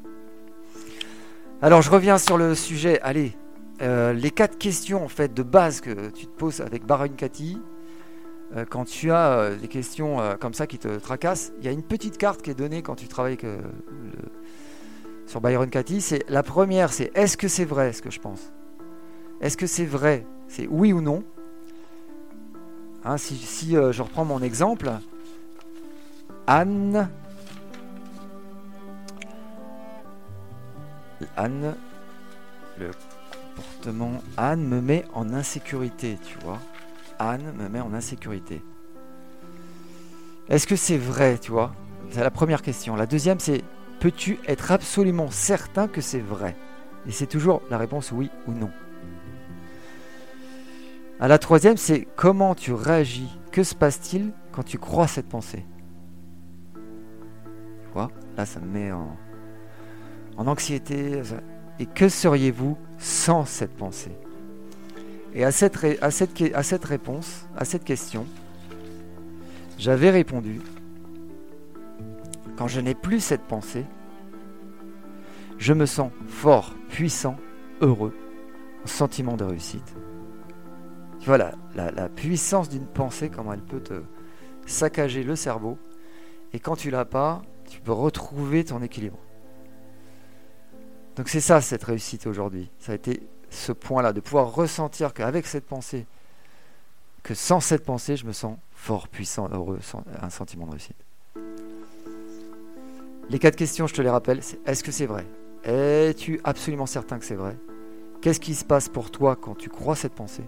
Alors, 1.61 1.81
je 1.81 1.91
reviens 1.91 2.17
sur 2.17 2.37
le 2.37 2.55
sujet. 2.55 3.01
Allez, 3.01 3.35
les 3.81 4.31
quatre 4.31 4.57
questions 4.57 5.03
en 5.03 5.09
fait 5.09 5.33
de 5.33 5.43
base 5.43 5.81
que 5.81 6.09
tu 6.11 6.27
te 6.27 6.31
poses 6.31 6.61
avec 6.61 6.85
Baron 6.85 7.09
Cathy 7.09 7.57
euh, 8.55 8.65
quand 8.67 8.85
tu 8.85 9.11
as 9.11 9.31
euh, 9.31 9.55
des 9.55 9.67
questions 9.67 10.19
euh, 10.19 10.35
comme 10.35 10.53
ça 10.53 10.65
qui 10.65 10.79
te 10.79 10.87
tracassent, 10.87 11.51
il 11.59 11.65
y 11.65 11.67
a 11.67 11.71
une 11.71 11.83
petite 11.83 12.17
carte 12.17 12.41
qui 12.41 12.49
est 12.49 12.55
donnée 12.55 12.81
quand 12.81 12.95
tu 12.95 13.07
travailles 13.07 13.37
sur 15.27 15.41
Byron 15.41 15.69
Cathy. 15.69 16.01
C'est 16.01 16.27
la 16.29 16.41
première, 16.41 16.91
c'est 16.91 17.11
est-ce 17.15 17.37
que 17.37 17.47
c'est 17.47 17.65
vrai 17.65 17.93
ce 17.93 18.01
que 18.01 18.09
je 18.09 18.19
pense? 18.19 18.51
Est-ce 19.41 19.55
que 19.55 19.67
c'est 19.67 19.85
vrai? 19.85 20.25
C'est 20.47 20.67
oui 20.67 20.93
ou 20.93 21.01
non? 21.01 21.23
Hein, 23.05 23.17
Si, 23.17 23.37
si 23.37 23.71
je 23.73 24.01
reprends 24.01 24.25
mon 24.25 24.41
exemple, 24.41 24.91
Anne, 26.47 27.07
Anne, 31.37 31.75
le 32.79 32.89
comportement 33.55 34.21
Anne 34.35 34.67
me 34.67 34.81
met 34.81 35.05
en 35.13 35.31
insécurité, 35.33 36.17
tu 36.25 36.37
vois. 36.39 36.59
Anne 37.19 37.53
me 37.57 37.67
met 37.69 37.81
en 37.81 37.93
insécurité. 37.93 38.63
Est-ce 40.47 40.65
que 40.65 40.75
c'est 40.75 40.97
vrai, 40.97 41.37
tu 41.37 41.51
vois? 41.51 41.73
C'est 42.09 42.23
la 42.23 42.31
première 42.31 42.61
question. 42.61 42.95
La 42.95 43.05
deuxième, 43.05 43.39
c'est 43.39 43.61
peux-tu 43.99 44.39
être 44.47 44.71
absolument 44.71 45.29
certain 45.29 45.87
que 45.87 46.01
c'est 46.01 46.21
vrai? 46.21 46.55
Et 47.07 47.11
c'est 47.11 47.27
toujours 47.27 47.61
la 47.69 47.77
réponse 47.77 48.11
oui 48.11 48.31
ou 48.47 48.53
non. 48.53 48.71
À 51.19 51.27
la 51.27 51.37
troisième, 51.37 51.77
c'est 51.77 52.07
comment 52.15 52.55
tu 52.55 52.73
réagis? 52.73 53.29
Que 53.51 53.63
se 53.63 53.75
passe-t-il 53.75 54.31
quand 54.51 54.63
tu 54.63 54.77
crois 54.77 55.07
cette 55.07 55.27
pensée? 55.27 55.65
Tu 56.73 57.89
vois 57.93 58.09
Là, 58.37 58.45
ça 58.45 58.59
me 58.59 58.67
met 58.67 58.91
en, 58.91 59.17
en 60.37 60.47
anxiété. 60.47 61.21
Et 61.79 61.85
que 61.85 62.09
seriez-vous 62.09 62.77
sans 62.97 63.45
cette 63.45 63.75
pensée? 63.75 64.17
Et 65.33 65.43
à 65.43 65.51
cette, 65.51 65.75
réponse, 65.75 67.45
à 67.55 67.65
cette 67.65 67.83
question, 67.83 68.25
j'avais 69.77 70.09
répondu, 70.09 70.59
quand 72.57 72.67
je 72.67 72.79
n'ai 72.79 72.95
plus 72.95 73.19
cette 73.19 73.43
pensée, 73.43 73.85
je 75.57 75.73
me 75.73 75.85
sens 75.85 76.11
fort, 76.27 76.73
puissant, 76.89 77.37
heureux, 77.81 78.15
sentiment 78.85 79.37
de 79.37 79.43
réussite. 79.43 79.95
Voilà 81.25 81.53
la, 81.75 81.91
la 81.91 82.09
puissance 82.09 82.69
d'une 82.69 82.87
pensée, 82.87 83.29
comment 83.29 83.53
elle 83.53 83.61
peut 83.61 83.81
te 83.81 84.01
saccager 84.65 85.23
le 85.23 85.35
cerveau. 85.35 85.77
Et 86.53 86.59
quand 86.59 86.75
tu 86.75 86.89
l'as 86.89 87.05
pas, 87.05 87.41
tu 87.69 87.81
peux 87.81 87.91
retrouver 87.91 88.63
ton 88.63 88.81
équilibre. 88.81 89.19
Donc 91.15 91.27
c'est 91.27 91.41
ça 91.41 91.61
cette 91.61 91.83
réussite 91.83 92.25
aujourd'hui. 92.27 92.71
Ça 92.79 92.93
a 92.93 92.95
été 92.95 93.21
ce 93.49 93.71
point-là, 93.71 94.13
de 94.13 94.19
pouvoir 94.19 94.53
ressentir 94.53 95.13
qu'avec 95.13 95.45
cette 95.45 95.65
pensée, 95.65 96.05
que 97.23 97.33
sans 97.33 97.59
cette 97.59 97.83
pensée, 97.83 98.15
je 98.15 98.25
me 98.25 98.31
sens 98.31 98.57
fort, 98.73 99.07
puissant, 99.07 99.49
heureux, 99.51 99.79
un 100.21 100.29
sentiment 100.29 100.65
de 100.65 100.71
réussite. 100.71 100.95
Les 103.29 103.39
quatre 103.39 103.55
questions, 103.55 103.85
je 103.87 103.93
te 103.93 104.01
les 104.01 104.09
rappelle, 104.09 104.41
c'est 104.41 104.59
est-ce 104.65 104.83
que 104.83 104.91
c'est 104.91 105.05
vrai? 105.05 105.25
Es-tu 105.63 106.39
absolument 106.43 106.85
certain 106.85 107.19
que 107.19 107.25
c'est 107.25 107.35
vrai? 107.35 107.57
Qu'est-ce 108.21 108.39
qui 108.39 108.55
se 108.55 108.65
passe 108.65 108.89
pour 108.89 109.11
toi 109.11 109.35
quand 109.35 109.55
tu 109.55 109.69
crois 109.69 109.95
cette 109.95 110.13
pensée? 110.13 110.45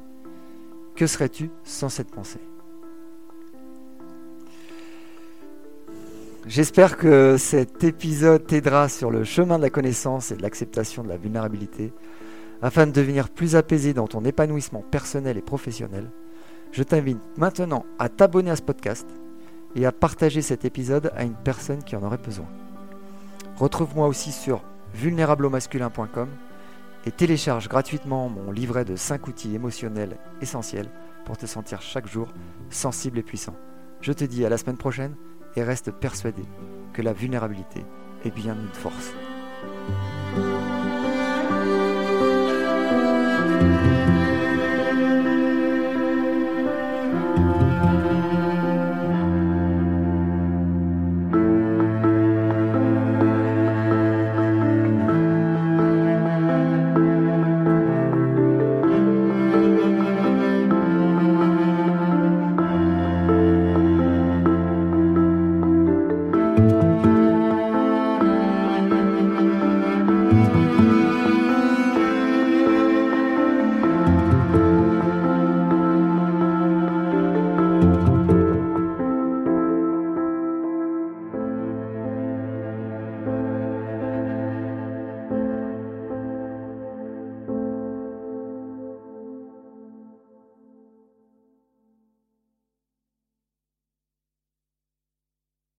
Que 0.95 1.07
serais-tu 1.07 1.51
sans 1.63 1.89
cette 1.89 2.11
pensée? 2.11 2.41
J'espère 6.47 6.97
que 6.97 7.37
cet 7.37 7.83
épisode 7.83 8.47
t'aidera 8.47 8.89
sur 8.89 9.11
le 9.11 9.23
chemin 9.23 9.57
de 9.57 9.63
la 9.63 9.69
connaissance 9.69 10.31
et 10.31 10.35
de 10.35 10.41
l'acceptation 10.41 11.03
de 11.03 11.07
la 11.07 11.17
vulnérabilité 11.17 11.93
afin 12.61 12.87
de 12.87 12.91
devenir 12.91 13.29
plus 13.29 13.55
apaisé 13.55 13.93
dans 13.93 14.07
ton 14.07 14.23
épanouissement 14.23 14.83
personnel 14.91 15.37
et 15.37 15.41
professionnel. 15.41 16.09
Je 16.71 16.83
t'invite 16.83 17.19
maintenant 17.37 17.85
à 17.99 18.09
t'abonner 18.09 18.51
à 18.51 18.55
ce 18.55 18.61
podcast 18.61 19.07
et 19.75 19.85
à 19.85 19.91
partager 19.91 20.41
cet 20.41 20.65
épisode 20.65 21.11
à 21.15 21.23
une 21.23 21.35
personne 21.35 21.83
qui 21.83 21.95
en 21.95 22.03
aurait 22.03 22.17
besoin. 22.17 22.47
Retrouve-moi 23.57 24.07
aussi 24.07 24.31
sur 24.31 24.63
vulnérablemasculin.com 24.93 26.29
et 27.05 27.11
télécharge 27.11 27.67
gratuitement 27.67 28.29
mon 28.29 28.51
livret 28.51 28.85
de 28.85 28.95
5 28.95 29.27
outils 29.27 29.55
émotionnels 29.55 30.17
essentiels 30.41 30.89
pour 31.25 31.37
te 31.37 31.45
sentir 31.45 31.81
chaque 31.81 32.07
jour 32.07 32.27
sensible 32.69 33.19
et 33.19 33.23
puissant. 33.23 33.55
Je 34.01 34.13
te 34.13 34.23
dis 34.23 34.45
à 34.45 34.49
la 34.49 34.57
semaine 34.57 34.77
prochaine 34.77 35.15
et 35.55 35.63
reste 35.63 35.91
persuadé 35.91 36.43
que 36.93 37.01
la 37.01 37.13
vulnérabilité 37.13 37.85
est 38.25 38.31
bien 38.31 38.55
une 38.55 38.73
force. 38.73 39.13